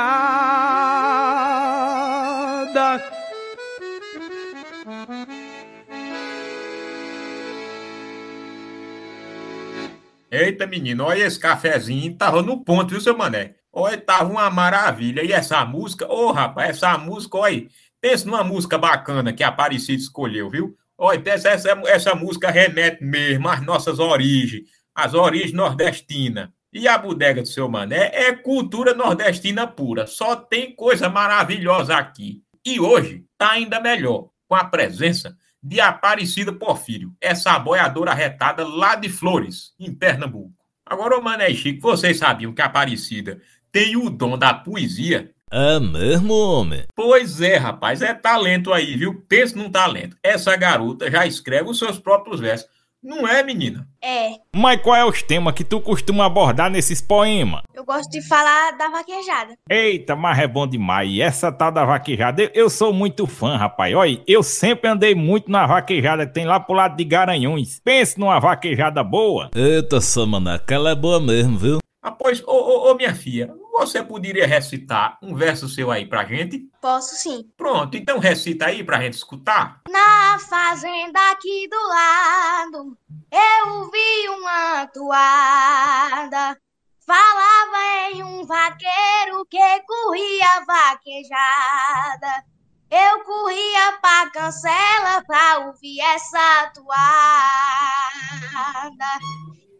Eita, 10.32 10.68
menino, 10.68 11.06
olha 11.06 11.26
esse 11.26 11.40
cafezinho, 11.40 12.16
tava 12.16 12.44
no 12.44 12.64
ponto, 12.64 12.92
viu, 12.92 13.02
seu 13.02 13.18
mané? 13.18 13.56
Olha, 13.74 13.98
tava 13.98 14.30
uma 14.30 14.48
maravilha. 14.52 15.24
E 15.24 15.32
essa 15.32 15.66
música, 15.66 16.08
ô 16.08 16.28
oh, 16.28 16.32
rapaz, 16.32 16.70
essa 16.70 16.96
música, 16.98 17.38
olha, 17.38 17.68
pensa 18.00 18.26
numa 18.26 18.44
música 18.44 18.78
bacana 18.78 19.34
que 19.34 19.44
a 19.44 19.48
Aparecida 19.48 20.00
escolheu, 20.00 20.48
viu? 20.50 20.78
Olha, 20.96 21.22
essa, 21.26 21.50
essa, 21.50 21.70
essa 21.88 22.14
música 22.14 22.52
remete 22.52 23.04
mesmo 23.04 23.50
às 23.50 23.62
nossas 23.66 23.98
origens, 23.98 24.64
às 25.04 25.14
origens 25.14 25.54
nordestinas. 25.54 26.50
E 26.72 26.88
a 26.88 26.98
bodega 26.98 27.42
do 27.42 27.48
seu 27.48 27.68
mané 27.68 28.12
é 28.14 28.32
cultura 28.32 28.94
nordestina 28.94 29.66
pura, 29.66 30.06
só 30.06 30.36
tem 30.36 30.76
coisa 30.76 31.10
maravilhosa 31.10 31.96
aqui. 31.96 32.44
E 32.64 32.80
hoje 32.80 33.26
tá 33.38 33.52
ainda 33.52 33.80
melhor, 33.80 34.30
com 34.48 34.56
a 34.56 34.64
presença 34.66 35.36
de 35.62 35.80
Aparecida 35.82 36.54
Porfírio, 36.54 37.14
essa 37.20 37.58
boiadora 37.58 38.14
retada 38.14 38.66
lá 38.68 38.96
de 38.96 39.10
Flores, 39.10 39.74
em 39.80 39.94
Pernambuco. 39.94 40.54
Agora, 40.86 41.18
ô 41.18 41.22
Mané 41.22 41.54
Chico, 41.54 41.82
vocês 41.82 42.18
sabiam 42.18 42.54
que 42.54 42.62
a 42.62 42.66
Aparecida 42.66 43.42
tem 43.72 43.96
o 43.96 44.10
dom 44.10 44.38
da 44.38 44.54
poesia? 44.54 45.32
É 45.52 45.80
mesmo, 45.80 46.34
homem? 46.34 46.84
Pois 46.96 47.42
é, 47.42 47.58
rapaz, 47.58 48.02
é 48.02 48.14
talento 48.14 48.72
aí, 48.72 48.96
viu? 48.96 49.26
Pensa 49.28 49.58
num 49.58 49.72
talento. 49.72 50.16
Essa 50.24 50.56
garota 50.56 51.10
já 51.10 51.26
escreve 51.26 51.70
os 51.70 51.80
seus 51.80 51.98
próprios 51.98 52.40
versos. 52.40 52.70
Não 53.02 53.26
é, 53.26 53.42
menina? 53.42 53.88
É. 54.04 54.32
Mas 54.54 54.82
qual 54.82 54.96
é 54.96 55.06
os 55.06 55.24
temas 55.24 55.54
que 55.54 55.64
tu 55.64 55.80
costuma 55.80 56.26
abordar 56.26 56.70
nesses 56.70 57.02
poemas? 57.02 57.62
Eu 57.74 57.86
gosto 57.86 58.10
de 58.10 58.22
falar 58.22 58.72
da 58.78 58.90
vaquejada. 58.90 59.56
Eita, 59.70 60.18
mas 60.18 60.38
é 60.38 60.48
bom 60.48 60.68
demais. 60.68 61.18
Essa 61.18 61.50
tal 61.50 61.72
da 61.72 61.86
vaquejada, 61.86 62.44
eu, 62.44 62.50
eu 62.54 62.70
sou 62.70 62.92
muito 62.92 63.26
fã, 63.26 63.56
rapaz. 63.56 63.96
Olha, 63.96 64.22
eu 64.28 64.44
sempre 64.44 64.90
andei 64.90 65.16
muito 65.16 65.50
na 65.50 65.66
vaquejada 65.66 66.28
que 66.28 66.34
tem 66.34 66.46
lá 66.46 66.60
pro 66.60 66.76
lado 66.76 66.98
de 66.98 67.06
Garanhuns. 67.06 67.80
Pense 67.82 68.20
numa 68.20 68.38
vaquejada 68.38 69.02
boa. 69.02 69.50
Eita, 69.56 70.02
Samana, 70.02 70.56
aquela 70.56 70.92
é 70.92 70.96
boa 70.96 71.22
mesmo, 71.22 71.58
viu? 71.58 71.80
Ah, 72.02 72.12
pois, 72.12 72.42
ô, 72.46 72.52
ô, 72.52 72.92
ô, 72.92 72.96
minha 72.96 73.14
filha, 73.14 73.54
Você 73.80 74.04
poderia 74.04 74.46
recitar 74.46 75.18
um 75.24 75.34
verso 75.34 75.70
seu 75.70 75.90
aí 75.90 76.06
pra 76.06 76.26
gente? 76.26 76.70
Posso 76.82 77.16
sim. 77.16 77.50
Pronto, 77.56 77.96
então 77.96 78.20
recita 78.20 78.66
aí 78.66 78.84
pra 78.84 79.00
gente 79.00 79.14
escutar. 79.14 79.80
Na 79.90 80.38
fazenda 80.38 81.18
aqui 81.32 81.66
do 81.70 81.88
lado, 81.88 82.98
eu 83.32 83.90
vi 83.90 84.30
uma 84.38 84.86
toada. 84.88 86.60
Falava 87.08 88.12
em 88.12 88.22
um 88.22 88.46
vaqueiro 88.46 89.46
que 89.50 89.80
corria 89.88 90.66
vaquejada. 90.68 92.44
Eu 92.92 93.24
corria 93.24 93.94
pra 94.02 94.30
cancela 94.30 95.24
pra 95.26 95.68
ouvir 95.68 96.02
essa 96.02 96.70
toada. 96.76 96.90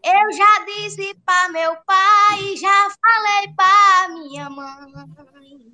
Eu 0.02 0.32
já 0.32 0.64
disse 0.64 1.14
pra 1.26 1.48
meu 1.50 1.76
pai, 1.84 2.56
já 2.56 2.88
falei 3.02 3.54
pra 3.54 4.08
minha 4.14 4.48
mãe. 4.48 5.70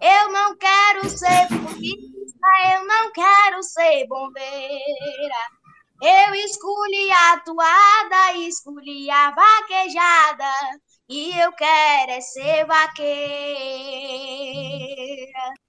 Eu 0.00 0.32
não 0.32 0.56
quero 0.56 1.08
ser 1.08 1.48
polícia, 1.48 2.74
eu 2.74 2.86
não 2.86 3.10
quero 3.12 3.62
ser 3.62 4.06
bombeira. 4.06 5.50
Eu 6.02 6.34
escolhi 6.34 7.10
a 7.10 7.40
toada, 7.40 8.32
escolhi 8.38 9.10
a 9.10 9.30
vaquejada. 9.30 10.52
E 11.12 11.36
eu 11.40 11.50
quero 11.54 12.12
é 12.12 12.20
ser 12.20 12.64
vaqueira. 12.66 13.10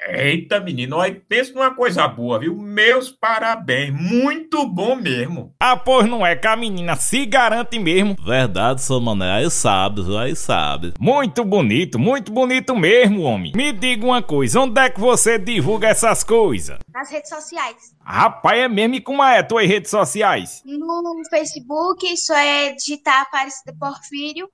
Eita, 0.07 0.59
menino, 0.59 0.97
olha, 0.97 1.19
pensa 1.27 1.51
numa 1.53 1.73
coisa 1.73 2.07
boa, 2.07 2.37
viu? 2.37 2.55
Meus 2.55 3.09
parabéns, 3.09 3.91
muito 3.91 4.67
bom 4.67 4.95
mesmo. 4.95 5.55
Ah, 5.59 5.75
pois 5.75 6.07
não 6.07 6.23
é 6.23 6.35
que 6.35 6.45
a 6.45 6.55
menina 6.55 6.95
se 6.95 7.25
garante 7.25 7.79
mesmo. 7.79 8.15
Verdade, 8.23 8.83
seu 8.83 9.01
mané, 9.01 9.31
aí 9.31 9.49
sabe? 9.49 10.01
Aí 10.15 10.35
sabe. 10.35 10.93
Muito 10.99 11.43
bonito, 11.43 11.97
muito 11.97 12.31
bonito 12.31 12.75
mesmo, 12.75 13.23
homem. 13.23 13.51
Me 13.55 13.71
diga 13.71 14.05
uma 14.05 14.21
coisa, 14.21 14.59
onde 14.59 14.79
é 14.79 14.91
que 14.91 14.99
você 14.99 15.39
divulga 15.39 15.87
essas 15.87 16.23
coisas? 16.23 16.77
Nas 16.93 17.09
redes 17.09 17.29
sociais. 17.29 17.95
Rapaz, 18.05 18.59
é 18.59 18.67
mesmo 18.67 18.93
e 18.93 19.01
como 19.01 19.23
é 19.23 19.41
tuas 19.41 19.67
redes 19.67 19.89
sociais? 19.89 20.61
No 20.63 21.19
Facebook, 21.31 22.05
isso 22.05 22.31
é 22.31 22.73
digitar 22.73 23.21
Aparecida 23.21 23.73
Porfírio. 23.79 24.47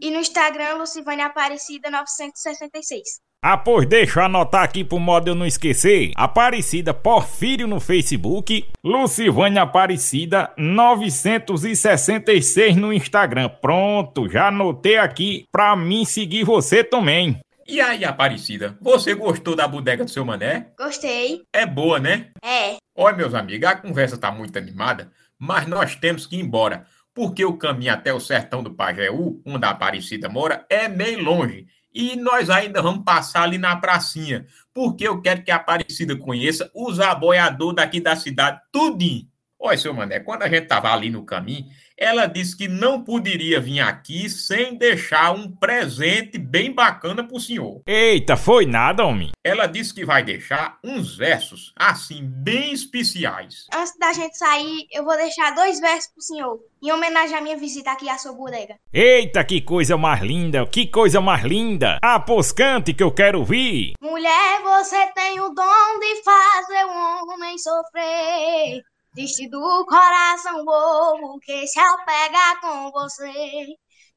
E 0.00 0.10
no 0.10 0.20
Instagram, 0.20 0.74
Lucivânia 0.74 1.26
Aparecida 1.26 1.90
966. 1.90 3.20
Ah, 3.40 3.56
pois 3.56 3.88
deixa 3.88 4.18
eu 4.20 4.24
anotar 4.24 4.64
aqui 4.64 4.82
pro 4.82 4.98
modo 4.98 5.28
eu 5.28 5.34
não 5.34 5.46
esquecer. 5.46 6.10
Aparecida 6.16 6.92
Porfírio 6.92 7.68
no 7.68 7.78
Facebook, 7.78 8.68
Lucivânia 8.82 9.62
Aparecida 9.62 10.52
966 10.56 12.76
no 12.76 12.92
Instagram. 12.92 13.48
Pronto, 13.48 14.28
já 14.28 14.48
anotei 14.48 14.98
aqui 14.98 15.46
pra 15.52 15.76
mim 15.76 16.04
seguir 16.04 16.42
você 16.44 16.82
também. 16.82 17.38
E 17.66 17.80
aí, 17.80 18.04
Aparecida, 18.04 18.76
você 18.80 19.14
gostou 19.14 19.54
da 19.54 19.68
bodega 19.68 20.04
do 20.04 20.10
seu 20.10 20.24
mané? 20.24 20.72
Gostei. 20.76 21.42
É 21.52 21.64
boa, 21.66 22.00
né? 22.00 22.30
É. 22.42 22.76
Olha, 22.96 23.16
meus 23.16 23.34
amigos, 23.34 23.68
a 23.68 23.76
conversa 23.76 24.16
tá 24.16 24.32
muito 24.32 24.58
animada, 24.58 25.12
mas 25.38 25.66
nós 25.66 25.94
temos 25.94 26.26
que 26.26 26.36
ir 26.36 26.40
embora, 26.40 26.86
porque 27.18 27.44
o 27.44 27.56
caminho 27.56 27.92
até 27.92 28.14
o 28.14 28.20
sertão 28.20 28.62
do 28.62 28.72
Pajeú, 28.72 29.42
onde 29.44 29.66
a 29.66 29.70
Aparecida 29.70 30.28
mora, 30.28 30.64
é 30.70 30.86
meio 30.86 31.20
longe. 31.20 31.66
E 31.92 32.14
nós 32.14 32.48
ainda 32.48 32.80
vamos 32.80 33.02
passar 33.02 33.42
ali 33.42 33.58
na 33.58 33.74
pracinha, 33.74 34.46
porque 34.72 35.08
eu 35.08 35.20
quero 35.20 35.42
que 35.42 35.50
a 35.50 35.56
Aparecida 35.56 36.14
conheça 36.14 36.70
os 36.72 37.00
aboiadores 37.00 37.74
daqui 37.74 38.00
da 38.00 38.14
cidade, 38.14 38.60
tudinho. 38.70 39.26
Olha, 39.58 39.76
seu 39.76 39.92
Mané, 39.92 40.20
quando 40.20 40.44
a 40.44 40.48
gente 40.48 40.68
tava 40.68 40.92
ali 40.92 41.10
no 41.10 41.24
caminho, 41.24 41.66
ela 41.98 42.26
disse 42.26 42.56
que 42.56 42.68
não 42.68 43.02
poderia 43.02 43.60
vir 43.60 43.80
aqui 43.80 44.30
sem 44.30 44.76
deixar 44.76 45.32
um 45.32 45.50
presente 45.50 46.38
bem 46.38 46.72
bacana 46.72 47.26
pro 47.26 47.40
senhor. 47.40 47.82
Eita, 47.86 48.36
foi 48.36 48.64
nada, 48.64 49.04
homem. 49.04 49.32
Ela 49.42 49.66
disse 49.66 49.92
que 49.92 50.04
vai 50.04 50.22
deixar 50.22 50.78
uns 50.84 51.16
versos, 51.16 51.72
assim, 51.76 52.22
bem 52.22 52.72
especiais. 52.72 53.66
Antes 53.74 53.98
da 53.98 54.12
gente 54.12 54.38
sair, 54.38 54.86
eu 54.92 55.04
vou 55.04 55.16
deixar 55.16 55.54
dois 55.54 55.80
versos 55.80 56.12
pro 56.12 56.22
senhor, 56.22 56.60
em 56.80 56.92
homenagem 56.92 57.36
à 57.36 57.40
minha 57.40 57.56
visita 57.56 57.90
aqui 57.90 58.08
à 58.08 58.16
sua 58.16 58.32
bodega. 58.32 58.76
Eita, 58.92 59.42
que 59.42 59.60
coisa 59.60 59.96
mais 59.96 60.22
linda, 60.22 60.64
que 60.66 60.86
coisa 60.86 61.20
mais 61.20 61.42
linda. 61.42 61.98
Ah, 62.00 62.20
pois 62.20 62.52
cante 62.52 62.94
que 62.94 63.02
eu 63.02 63.10
quero 63.10 63.40
ouvir. 63.40 63.94
Mulher, 64.00 64.62
você 64.62 65.06
tem 65.14 65.40
o 65.40 65.48
dom 65.48 65.98
de 65.98 66.22
fazer 66.22 66.84
um 66.84 67.32
homem 67.32 67.58
sofrer. 67.58 68.82
Triste 69.18 69.48
do 69.48 69.84
coração 69.84 70.64
bobo 70.64 71.40
que 71.40 71.66
se 71.66 71.80
apega 71.80 72.60
com 72.60 72.92
você. 72.92 73.66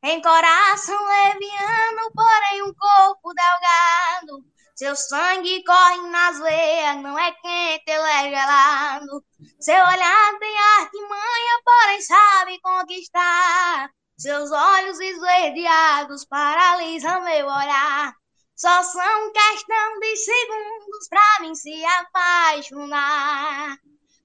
Em 0.04 0.22
coração 0.22 0.96
leviano, 0.96 2.12
porém 2.14 2.62
um 2.62 2.72
corpo 2.72 3.34
delgado. 3.34 4.46
Seu 4.76 4.96
sangue 4.96 5.64
corre 5.64 6.08
nas 6.08 6.38
veias, 6.38 6.98
não 6.98 7.18
é 7.18 7.32
quente, 7.32 7.84
ele 7.88 8.00
é 8.00 8.30
gelado. 8.30 9.26
Seu 9.60 9.84
olhar 9.84 10.40
tem 10.40 10.60
artimanha, 10.80 11.62
porém 11.66 12.02
sabe 12.04 12.62
conquistar. 12.62 13.90
Seus 14.20 14.52
olhos 14.52 15.00
esverdeados 15.00 16.26
paralisam 16.26 17.24
meu 17.24 17.48
olhar. 17.48 18.14
Só 18.56 18.84
são 18.84 19.32
questão 19.34 20.00
de 20.00 20.16
segundos 20.16 21.08
pra 21.10 21.38
mim 21.40 21.56
se 21.56 21.84
apaixonar. 21.86 23.80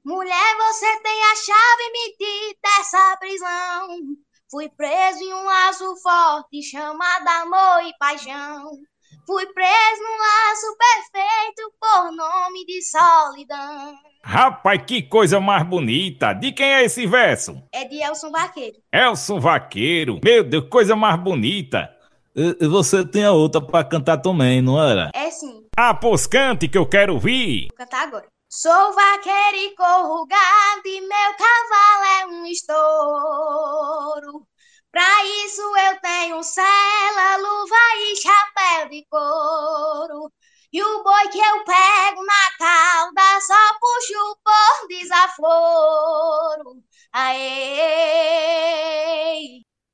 Mulher, 0.07 0.57
você 0.57 1.01
tem 1.01 1.25
a 1.25 1.35
chave 1.35 1.91
me 1.91 2.57
dessa 2.63 3.17
prisão. 3.17 3.89
Fui 4.49 4.69
preso 4.69 5.19
em 5.19 5.35
um 5.35 5.43
laço 5.43 5.97
forte 6.01 6.63
chamado 6.63 7.27
amor 7.43 7.83
e 7.83 7.93
paixão. 7.99 8.71
Fui 9.27 9.45
preso 9.47 10.03
num 10.03 10.17
laço 10.17 10.77
perfeito 10.79 11.73
por 11.81 12.13
nome 12.13 12.65
de 12.67 12.81
solidão. 12.83 13.97
Rapaz, 14.23 14.81
que 14.87 15.03
coisa 15.03 15.41
mais 15.41 15.67
bonita. 15.67 16.33
De 16.35 16.53
quem 16.53 16.67
é 16.67 16.85
esse 16.85 17.05
verso? 17.05 17.61
É 17.73 17.85
de 17.85 18.01
Elson 18.01 18.31
Vaqueiro. 18.31 18.77
Elson 18.93 19.41
Vaqueiro. 19.41 20.21
Meu 20.23 20.45
Deus, 20.45 20.69
coisa 20.71 20.95
mais 20.95 21.21
bonita. 21.21 21.91
E, 22.33 22.57
e 22.61 22.69
você 22.69 23.05
tem 23.05 23.25
a 23.25 23.33
outra 23.33 23.61
pra 23.61 23.83
cantar 23.83 24.19
também, 24.19 24.63
não 24.63 24.81
era? 24.81 25.11
É 25.13 25.33
sim. 25.33 25.67
Ah, 25.77 25.93
pois 25.93 26.29
cante 26.29 26.69
que 26.69 26.79
eu 26.79 26.89
quero 26.89 27.15
ouvir. 27.15 27.67
Vou 27.71 27.77
cantar 27.77 28.05
agora. 28.05 28.36
Sou 28.57 28.93
vaqueiro 28.95 29.57
e 29.59 29.75
corro 29.77 30.27
gado 30.27 30.87
e 30.87 31.01
meu 31.03 31.35
cavalo 31.37 32.05
é 32.23 32.27
um 32.27 32.47
estouro. 32.47 34.49
Pra 34.91 35.25
isso 35.45 35.61
eu 35.61 36.01
tenho 36.01 36.43
sela, 36.43 37.37
luva 37.37 37.77
e 37.99 38.17
chapéu 38.17 38.89
de 38.89 39.05
couro. 39.11 40.33
E 40.73 40.83
o 40.83 41.03
boi 41.05 41.29
que 41.29 41.39
eu 41.39 41.65
pego 41.65 42.25
na 42.25 42.51
cauda 42.59 43.41
só 43.43 43.79
puxo 43.79 44.39
por 44.43 44.89
desaforo. 44.89 46.83
Aê! 47.13 48.57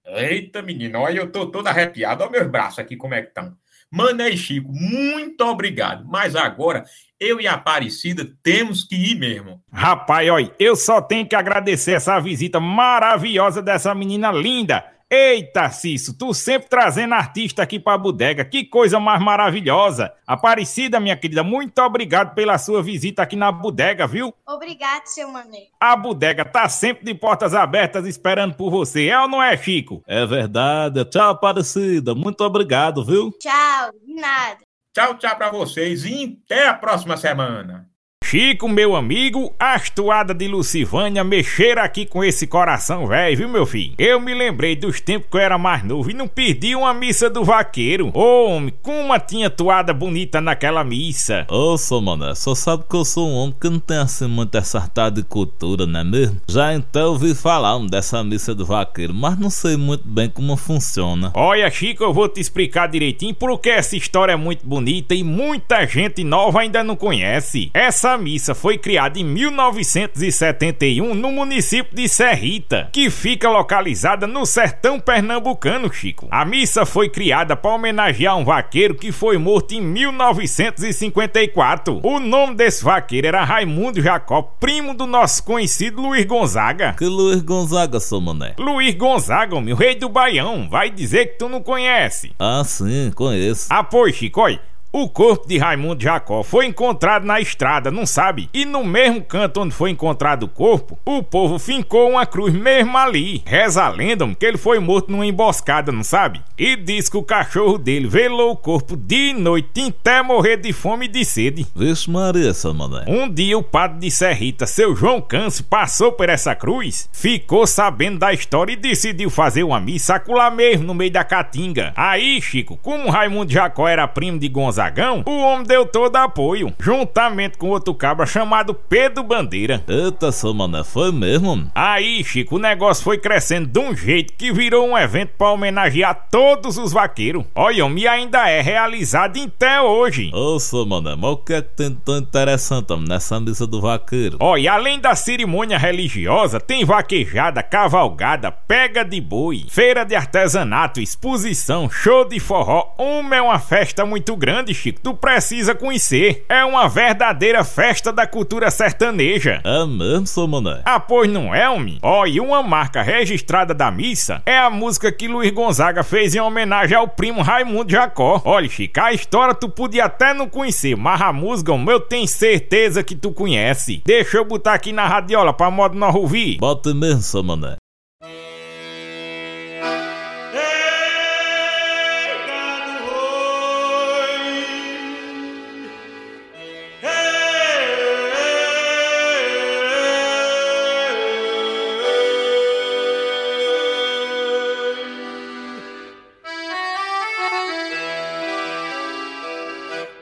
Eita, 0.05 0.63
menino, 0.63 1.01
olha, 1.01 1.19
eu 1.19 1.33
tô 1.33 1.51
todo 1.51 1.67
arrepiado. 1.67 2.23
Olha 2.23 2.31
meus 2.31 2.47
braços 2.51 2.79
aqui, 2.79 2.97
como 2.97 3.15
é 3.15 3.23
que 3.23 3.29
estão. 3.29 3.57
Mané 3.93 4.31
e 4.31 4.37
Chico, 4.39 4.73
muito 4.73 5.45
obrigado. 5.45 6.07
Mas 6.09 6.35
agora, 6.35 6.85
eu 7.21 7.39
e 7.39 7.47
a 7.47 7.53
Aparecida 7.53 8.27
temos 8.43 8.85
que 8.85 8.97
ir 8.97 9.15
mesmo. 9.17 9.63
Rapaz, 9.71 10.29
olha, 10.31 10.51
eu 10.59 10.75
só 10.75 11.03
tenho 11.03 11.29
que 11.29 11.37
agradecer 11.37 11.93
essa 11.93 12.19
visita 12.19 12.59
maravilhosa 12.59 13.61
dessa 13.61 13.95
menina 13.95 14.33
linda. 14.33 14.83
Eita, 15.15 15.69
Cício, 15.69 16.15
tu 16.15 16.33
sempre 16.33 16.71
trazendo 16.71 17.13
artista 17.13 17.63
aqui 17.63 17.79
pra 17.79 17.99
bodega. 17.99 18.47
Que 18.47 18.65
coisa 18.65 18.99
mais 18.99 19.21
maravilhosa. 19.21 20.11
Aparecida, 20.27 20.99
minha 20.99 21.15
querida, 21.15 21.43
muito 21.43 21.79
obrigado 21.83 22.35
pela 22.35 22.57
sua 22.57 22.83
visita 22.83 23.23
aqui 23.23 23.37
na 23.37 23.53
bodega, 23.53 24.07
viu? 24.07 24.33
Obrigado, 24.47 25.05
seu 25.05 25.29
mané. 25.29 25.67
A 25.79 25.95
bodega 25.95 26.47
tá 26.47 26.67
sempre 26.67 27.05
de 27.05 27.13
portas 27.13 27.53
abertas 27.53 28.07
esperando 28.07 28.55
por 28.55 28.71
você, 28.71 29.09
é 29.09 29.21
ou 29.21 29.29
não 29.29 29.43
é, 29.43 29.55
Chico? 29.55 30.03
É 30.07 30.25
verdade. 30.25 31.05
Tchau, 31.05 31.33
Aparecida. 31.33 32.15
Muito 32.15 32.43
obrigado, 32.43 33.05
viu? 33.05 33.31
Tchau, 33.33 33.91
de 34.07 34.15
nada. 34.15 34.61
Tchau, 34.95 35.19
tchau 35.19 35.37
pra 35.37 35.51
vocês 35.51 36.07
e 36.07 36.41
até 36.47 36.69
a 36.69 36.75
próxima 36.75 37.19
semana. 37.19 37.92
Chico, 38.33 38.67
meu 38.67 38.97
amigo, 38.97 39.55
as 39.59 39.91
toadas 39.91 40.35
de 40.35 40.49
Lucivânia 40.49 41.23
mexeram 41.23 41.83
aqui 41.83 42.07
com 42.07 42.25
esse 42.25 42.47
coração 42.47 43.07
velho, 43.07 43.37
viu, 43.37 43.47
meu 43.47 43.67
filho? 43.67 43.93
Eu 43.99 44.19
me 44.19 44.33
lembrei 44.33 44.75
dos 44.75 45.03
tempos 45.03 45.29
que 45.31 45.37
eu 45.37 45.41
era 45.43 45.59
mais 45.59 45.85
novo 45.85 46.11
e 46.11 46.15
não 46.15 46.27
perdi 46.27 46.75
uma 46.75 46.95
missa 46.95 47.29
do 47.29 47.45
vaqueiro. 47.45 48.11
Ô, 48.15 48.47
homem, 48.49 48.73
como 48.81 49.21
tinha 49.21 49.51
toada 49.51 49.93
bonita 49.93 50.41
naquela 50.41 50.83
missa. 50.83 51.47
Ô, 51.51 51.77
sou 51.77 52.01
mané, 52.01 52.35
só 52.35 52.55
sabe 52.55 52.85
que 52.89 52.97
eu 52.97 53.05
sou 53.05 53.29
um 53.29 53.35
homem 53.35 53.55
que 53.61 53.69
não 53.69 53.79
tem 53.79 53.99
assim 53.99 54.27
muito 54.27 54.57
acertado 54.57 55.21
de 55.21 55.29
cultura, 55.29 55.85
não 55.85 56.01
é 56.01 56.05
mesmo? 56.05 56.41
Já 56.49 56.73
então 56.73 57.11
ouvi 57.11 57.35
falar 57.35 57.79
dessa 57.81 58.25
missa 58.25 58.55
do 58.55 58.65
vaqueiro, 58.65 59.13
mas 59.13 59.39
não 59.39 59.51
sei 59.51 59.77
muito 59.77 60.09
bem 60.09 60.31
como 60.31 60.57
funciona. 60.57 61.33
Olha, 61.35 61.71
Chico, 61.71 62.03
eu 62.03 62.15
vou 62.15 62.31
te 62.31 62.41
explicar 62.41 62.89
direitinho 62.89 63.35
porque 63.35 63.69
essa 63.69 63.95
história 63.95 64.33
é 64.33 64.37
muito 64.37 64.67
bonita 64.67 65.15
e 65.15 65.23
muita 65.23 65.87
gente 65.87 66.25
nova 66.25 66.63
ainda 66.63 66.83
não 66.83 66.97
conhece. 66.97 67.71
Essa 67.75 68.22
missa 68.23 68.55
foi 68.55 68.79
criada 68.79 69.19
em 69.19 69.25
1971 69.25 71.13
no 71.15 71.33
município 71.33 71.95
de 71.95 72.09
Serrita, 72.09 72.89
que 72.93 73.11
fica 73.11 73.51
localizada 73.51 74.27
no 74.27 74.47
sertão 74.47 74.99
pernambucano, 75.01 75.93
Chico. 75.93 76.29
A 76.31 76.45
missa 76.45 76.87
foi 76.87 77.09
criada 77.09 77.57
para 77.57 77.75
homenagear 77.75 78.39
um 78.39 78.45
vaqueiro 78.45 78.95
que 78.95 79.11
foi 79.11 79.37
morto 79.37 79.75
em 79.75 79.81
1954. 79.81 81.99
O 82.03 82.21
nome 82.21 82.55
desse 82.55 82.85
vaqueiro 82.85 83.27
era 83.27 83.43
Raimundo 83.45 84.01
Jacó, 84.01 84.43
primo 84.61 84.95
do 84.95 85.07
nosso 85.07 85.43
conhecido 85.43 86.01
Luiz 86.01 86.25
Gonzaga. 86.25 86.95
Que 86.97 87.07
Luiz 87.07 87.43
Gonzaga, 87.43 87.99
seu 87.99 88.21
mané? 88.21 88.55
Luiz 88.57 88.95
Gonzaga, 88.95 89.61
meu 89.61 89.75
rei 89.75 89.97
do 89.97 90.09
Baião. 90.09 90.69
Vai 90.71 90.89
dizer 90.89 91.27
que 91.27 91.39
tu 91.39 91.49
não 91.49 91.61
conhece. 91.61 92.33
Ah, 92.39 92.63
sim, 92.65 93.11
conheço. 93.15 93.67
Ah, 93.69 93.83
pois, 93.83 94.15
Chico, 94.15 94.41
olha. 94.41 94.61
O 94.95 95.09
corpo 95.09 95.49
de 95.49 95.57
Raimundo 95.57 96.03
Jacó 96.03 96.43
foi 96.43 96.67
encontrado 96.67 97.25
na 97.25 97.41
estrada, 97.41 97.91
não 97.91 98.05
sabe? 98.05 98.51
E 98.53 98.67
no 98.67 98.85
mesmo 98.85 99.23
canto 99.23 99.63
onde 99.63 99.75
foi 99.75 99.89
encontrado 99.89 100.43
o 100.43 100.49
corpo, 100.49 100.99
o 101.07 101.23
povo 101.23 101.59
fincou 101.59 102.11
uma 102.11 102.27
cruz 102.27 102.53
mesmo 102.53 102.99
ali. 102.99 103.43
Reza 103.47 103.85
a 103.85 103.89
lenda 103.89 104.29
que 104.39 104.45
ele 104.45 104.59
foi 104.59 104.79
morto 104.79 105.11
numa 105.11 105.25
emboscada, 105.25 105.91
não 105.91 106.05
sabe? 106.05 106.43
E 106.59 106.77
diz 106.77 107.09
que 107.09 107.17
o 107.17 107.23
cachorro 107.23 107.79
dele 107.79 108.07
velou 108.07 108.51
o 108.51 108.57
corpo 108.57 108.95
de 108.95 109.33
noite 109.33 109.87
até 109.89 110.23
morrer 110.23 110.59
de 110.59 110.75
fome 110.75 111.07
e 111.07 111.09
de 111.09 111.25
sede. 111.25 111.67
Vixe 111.75 112.11
Maria, 112.11 112.53
mané. 112.75 113.07
Um 113.09 113.33
dia 113.33 113.57
o 113.57 113.63
padre 113.63 113.99
de 113.99 114.11
Serrita, 114.11 114.67
seu 114.67 114.95
João 114.95 115.23
Câncio, 115.23 115.65
passou 115.65 116.13
por 116.13 116.29
essa 116.29 116.55
cruz, 116.55 117.09
ficou 117.15 117.67
sabendo 117.67 118.19
da 118.19 118.35
história 118.35 118.75
e 118.75 118.77
decidiu 118.77 119.31
fazer 119.31 119.63
uma 119.63 119.81
missa 119.81 120.17
acolá 120.17 120.51
mesmo 120.51 120.87
no 120.87 120.95
meio 120.95 121.11
da 121.11 121.25
caatinga. 121.25 121.95
Aí, 121.97 122.43
Chico, 122.43 122.77
como 122.83 123.09
Raimundo 123.09 123.51
Jacó 123.51 123.89
era 123.89 124.07
primo 124.07 124.39
de 124.39 124.49
Gonzaga, 124.49 124.82
Gonzagão, 124.83 125.23
o 125.27 125.39
homem 125.39 125.65
deu 125.65 125.87
todo 125.87 126.17
apoio, 126.17 126.75
juntamente 126.81 127.57
com 127.57 127.69
outro 127.69 127.95
cabra 127.95 128.27
chamado 128.27 128.75
Pedro 128.75 129.23
Bandeira. 129.23 129.83
Eita, 129.87 130.33
só 130.33 130.53
mané, 130.53 130.83
foi 130.83 131.13
mesmo? 131.13 131.71
Aí, 131.73 132.25
Chico, 132.25 132.57
o 132.57 132.59
negócio 132.59 133.05
foi 133.05 133.17
crescendo 133.17 133.69
de 133.69 133.79
um 133.79 133.95
jeito 133.95 134.33
que 134.33 134.53
virou 134.53 134.89
um 134.89 134.99
evento 134.99 135.35
para 135.39 135.53
homenagear 135.53 136.27
todos 136.31 136.79
os 136.79 136.93
vaqueiros. 136.93 137.45
Olha, 137.55 137.85
e 137.97 138.09
ainda 138.09 138.49
é 138.49 138.61
realizado 138.61 139.41
até 139.41 139.81
hoje. 139.81 140.33
Ô, 140.35 140.59
só 140.59 140.85
mané, 140.85 141.15
mas 141.15 141.31
o 141.31 141.37
que 141.37 141.53
é 141.53 141.63
que 141.63 141.77
tem 141.77 141.95
tão 141.95 142.17
interessante 142.17 142.93
nessa 143.09 143.39
missa 143.39 143.67
do 143.67 143.81
vaqueiro? 143.81 144.39
Olha, 144.41 144.73
além 144.73 144.99
da 144.99 145.15
cerimônia 145.15 145.79
religiosa, 145.79 146.59
tem 146.59 146.85
vaquejada, 146.85 147.63
cavalgada, 147.63 148.51
pega 148.51 149.05
de 149.05 149.21
boi, 149.21 149.65
feira 149.69 150.05
de 150.05 150.17
artesanato, 150.17 151.01
exposição, 151.01 151.89
show 151.89 152.25
de 152.25 152.41
forró. 152.41 152.93
Uma 152.99 153.37
é 153.37 153.43
uma 153.43 153.59
festa 153.61 154.05
muito 154.05 154.35
grande 154.35 154.72
Chico, 154.75 155.01
tu 155.03 155.15
precisa 155.15 155.75
conhecer. 155.75 156.45
É 156.49 156.65
uma 156.65 156.89
verdadeira 156.89 157.65
festa 157.65 158.13
da 158.13 158.27
cultura 158.27 158.71
sertaneja. 158.71 159.61
É 159.65 159.85
mesmo, 159.87 160.49
mané? 160.49 160.83
Ah, 160.85 161.01
pois 161.01 161.31
não 161.31 161.55
é, 161.55 161.69
homem? 161.69 161.99
Ó, 162.03 162.27
e 162.27 162.41
uma 162.41 162.63
marca 162.63 163.03
registrada 163.03 163.75
da 163.75 163.91
missa 163.91 164.43
é 164.47 164.59
a 164.59 164.71
música 164.71 165.13
que 165.13 165.29
Luiz 165.29 165.51
Gonzaga 165.51 166.03
fez 166.03 166.35
em 166.35 166.41
homenagem 166.41 166.97
ao 166.97 167.09
primo 167.09 167.43
Raimundo 167.43 167.91
Jacó. 167.91 168.41
Olha, 168.45 168.69
Chico, 168.69 169.01
a 169.01 169.13
história 169.13 169.55
tu 169.55 169.69
podia 169.69 170.05
até 170.05 170.35
não 170.35 170.49
conhecer, 170.49 170.97
mas 170.97 171.21
a 171.21 171.33
música, 171.33 171.73
eu 171.73 172.01
tenho 172.01 172.27
certeza 172.27 173.03
que 173.03 173.15
tu 173.15 173.33
conhece. 173.33 174.03
Deixa 174.05 174.37
eu 174.37 174.45
botar 174.45 174.75
aqui 174.75 174.93
na 174.93 175.07
radiola 175.07 175.53
pra 175.53 175.71
modo 175.71 175.97
não 175.97 176.13
ouvir. 176.15 176.59
Bota 176.59 176.95
mesmo, 176.95 177.23
seu 177.23 177.43
mané. 177.43 177.82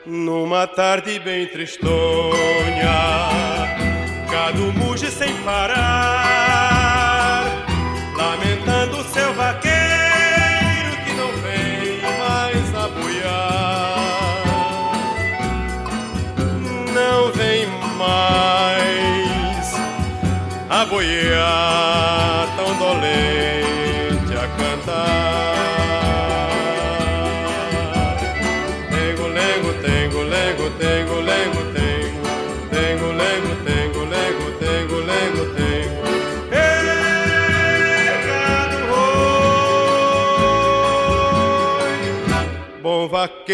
Numa 0.05 0.65
tarde 0.65 1.19
bem 1.19 1.45
tristonha, 1.45 1.91
gado 4.31 4.73
muge 4.73 5.11
sem 5.11 5.31
parar, 5.43 6.30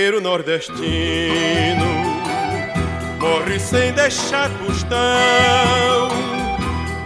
vaqueiro 0.07 0.21
nordestino 0.21 1.85
morre 3.19 3.59
sem 3.59 3.91
deixar 3.91 4.49
tostão. 4.65 6.07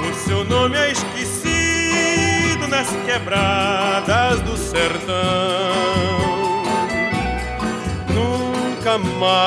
O 0.07 0.13
seu 0.25 0.43
nome 0.43 0.77
é 0.77 0.91
esquecido 0.91 2.67
nas 2.67 2.87
quebradas 3.05 4.41
do 4.41 4.55
sertão. 4.55 5.15
Nunca 8.13 8.97
mais 8.99 9.41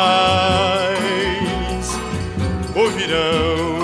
ouvirão 2.75 3.79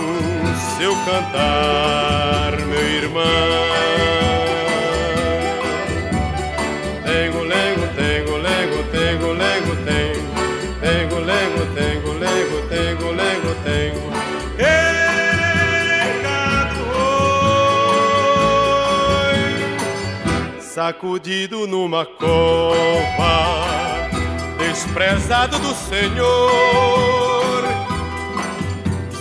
seu 0.78 0.96
cantar, 1.04 2.58
meu 2.66 2.88
irmão. 2.88 4.19
Sacudido 20.90 21.66
numa 21.66 22.04
cova, 22.04 22.74
desprezado 24.58 25.58
do 25.58 25.74
Senhor, 25.74 27.62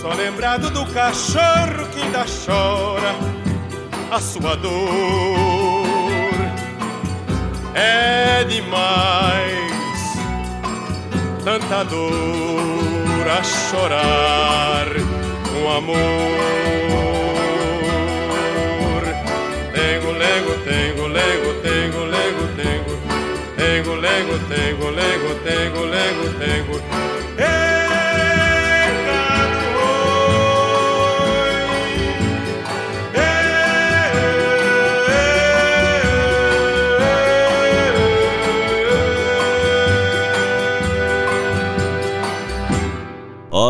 só 0.00 0.12
lembrado 0.14 0.68
do 0.70 0.84
cachorro 0.86 1.86
que 1.92 2.02
ainda 2.02 2.24
chora 2.24 3.14
a 4.10 4.20
sua 4.20 4.56
dor. 4.56 4.70
É 7.74 8.42
demais 8.44 9.70
tanta 11.44 11.84
dor 11.84 12.89
a 13.28 13.42
chorar 13.42 14.86
com 15.50 15.70
amor. 15.70 16.40
lego, 20.20 20.54
tengo, 20.64 21.08
lego, 21.08 21.52
tengo, 21.62 22.06
lego, 22.06 22.44
tengo, 22.56 22.94
tengo, 23.56 23.96
lego, 23.96 24.36
tengo, 24.48 24.90
lego, 24.90 25.34
tengo, 25.44 25.86
lego, 25.86 26.24
tengo. 26.38 27.09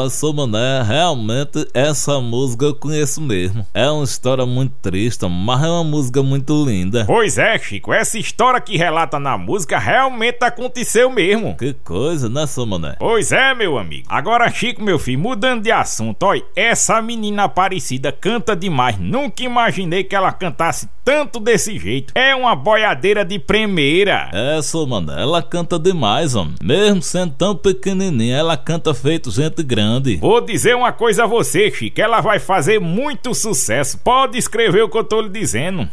Nossa, 0.00 0.32
mané, 0.32 0.82
realmente 0.82 1.68
essa 1.74 2.18
música 2.20 2.64
eu 2.64 2.74
conheço 2.74 3.20
mesmo. 3.20 3.66
É 3.74 3.90
uma 3.90 4.02
história 4.02 4.46
muito 4.46 4.72
triste, 4.80 5.26
mas 5.28 5.62
é 5.62 5.68
uma 5.68 5.84
música 5.84 6.22
muito 6.22 6.64
linda. 6.64 7.04
Pois 7.06 7.36
é, 7.36 7.58
Chico, 7.58 7.92
essa 7.92 8.18
história 8.18 8.58
que 8.62 8.78
relata 8.78 9.18
na 9.18 9.36
música 9.36 9.78
realmente 9.78 10.42
aconteceu 10.42 11.10
mesmo. 11.10 11.54
Que 11.54 11.74
coisa, 11.84 12.30
né, 12.30 12.46
seu 12.46 12.64
mané? 12.64 12.96
Pois 12.98 13.30
é, 13.30 13.54
meu 13.54 13.76
amigo. 13.76 14.06
Agora, 14.08 14.50
Chico, 14.50 14.82
meu 14.82 14.98
filho, 14.98 15.18
mudando 15.18 15.64
de 15.64 15.70
assunto, 15.70 16.22
olha, 16.22 16.42
essa 16.56 17.02
menina 17.02 17.44
Aparecida 17.44 18.10
canta 18.10 18.56
demais. 18.56 18.98
Nunca 18.98 19.42
imaginei 19.42 20.02
que 20.02 20.16
ela 20.16 20.32
cantasse 20.32 20.88
tanto 21.04 21.40
desse 21.40 21.78
jeito. 21.78 22.12
É 22.14 22.34
uma 22.34 22.56
boiadeira 22.56 23.22
de 23.22 23.38
primeira. 23.38 24.30
É, 24.32 24.62
seu 24.62 24.86
mané, 24.86 25.20
ela 25.20 25.42
canta 25.42 25.78
demais, 25.78 26.34
homem. 26.34 26.54
Mesmo 26.62 27.02
sendo 27.02 27.34
tão 27.34 27.54
pequenininha, 27.54 28.36
ela 28.36 28.56
canta 28.56 28.94
feito 28.94 29.30
gente 29.30 29.62
grande 29.62 29.89
grande. 29.90 30.16
Vou 30.16 30.40
dizer 30.40 30.76
uma 30.76 30.92
coisa 30.92 31.24
a 31.24 31.26
você, 31.26 31.70
Chico, 31.70 32.00
ela 32.00 32.20
vai 32.20 32.38
fazer 32.38 32.78
muito 32.78 33.34
sucesso. 33.34 33.98
Pode 33.98 34.38
escrever 34.38 34.82
o 34.82 34.88
que 34.88 34.96
eu 34.96 35.04
tô 35.04 35.20
lhe 35.20 35.28
dizendo. 35.28 35.88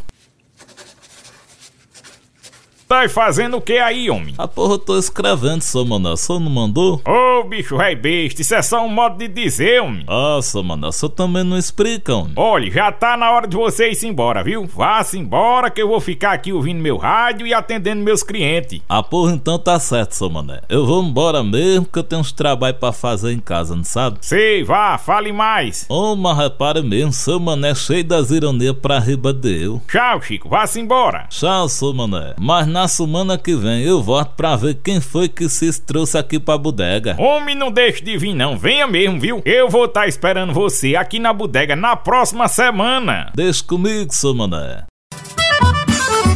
Tá 2.88 3.06
fazendo 3.06 3.58
o 3.58 3.60
que 3.60 3.76
aí, 3.76 4.08
homem? 4.08 4.34
A 4.38 4.48
porra, 4.48 4.72
eu 4.72 4.78
tô 4.78 4.98
escrevendo, 4.98 5.60
seu 5.60 5.84
mané. 5.84 6.16
Só 6.16 6.40
não 6.40 6.50
mandou? 6.50 7.02
Ô, 7.06 7.44
bicho 7.44 7.76
rei 7.76 7.94
besta, 7.94 8.40
isso 8.40 8.54
é 8.54 8.62
só 8.62 8.82
um 8.82 8.88
modo 8.88 9.18
de 9.18 9.28
dizer, 9.28 9.82
homem. 9.82 10.06
Ah, 10.08 10.40
seu 10.40 10.62
mané, 10.62 10.86
você 10.86 11.06
também 11.06 11.44
não 11.44 11.58
explica, 11.58 12.14
homem. 12.14 12.32
Olha, 12.34 12.70
já 12.70 12.90
tá 12.90 13.14
na 13.14 13.30
hora 13.30 13.46
de 13.46 13.54
você 13.54 13.90
ir 13.90 14.04
embora, 14.06 14.42
viu? 14.42 14.64
Vá-se 14.64 15.18
embora 15.18 15.70
que 15.70 15.82
eu 15.82 15.88
vou 15.88 16.00
ficar 16.00 16.32
aqui 16.32 16.50
ouvindo 16.50 16.80
meu 16.80 16.96
rádio 16.96 17.46
e 17.46 17.52
atendendo 17.52 18.02
meus 18.02 18.22
clientes. 18.22 18.80
A 18.88 19.02
porra, 19.02 19.32
então 19.32 19.58
tá 19.58 19.78
certo, 19.78 20.12
seu 20.14 20.30
mané. 20.30 20.62
Eu 20.66 20.86
vou 20.86 21.04
embora 21.04 21.44
mesmo 21.44 21.84
que 21.84 21.98
eu 21.98 22.02
tenho 22.02 22.22
uns 22.22 22.32
trabalhos 22.32 22.78
pra 22.78 22.90
fazer 22.90 23.32
em 23.32 23.38
casa, 23.38 23.76
não 23.76 23.84
sabe? 23.84 24.16
Sei, 24.22 24.64
vá, 24.64 24.96
fale 24.96 25.30
mais. 25.30 25.84
Ô, 25.90 26.16
mas 26.16 26.38
repare 26.38 26.80
mesmo, 26.80 27.12
seu 27.12 27.38
mané 27.38 27.74
cheio 27.74 28.02
das 28.02 28.30
ironias 28.30 28.74
pra 28.80 28.98
riba 28.98 29.30
de 29.30 29.64
eu. 29.64 29.82
Tchau, 29.86 30.22
Chico, 30.22 30.48
vá-se 30.48 30.80
embora. 30.80 31.26
Tchau, 31.28 31.68
seu 31.68 31.92
mané. 31.92 32.34
Mas 32.40 32.66
na 32.78 32.86
semana 32.86 33.36
que 33.36 33.56
vem 33.56 33.82
eu 33.82 34.00
volto 34.00 34.36
pra 34.36 34.54
ver 34.54 34.74
quem 34.74 35.00
foi 35.00 35.28
que 35.28 35.48
se 35.48 35.82
trouxe 35.82 36.16
aqui 36.16 36.38
pra 36.38 36.56
bodega. 36.56 37.16
Homem, 37.18 37.56
não 37.56 37.72
deixe 37.72 38.04
de 38.04 38.16
vir 38.16 38.32
não, 38.32 38.56
venha 38.56 38.86
mesmo, 38.86 39.18
viu? 39.18 39.42
Eu 39.44 39.68
vou 39.68 39.86
estar 39.86 40.02
tá 40.02 40.06
esperando 40.06 40.52
você 40.52 40.94
aqui 40.94 41.18
na 41.18 41.32
bodega 41.32 41.74
na 41.74 41.96
próxima 41.96 42.46
semana. 42.46 43.32
Deixa 43.34 43.64
comigo, 43.64 44.14
seu 44.14 44.32
mané. 44.32 44.87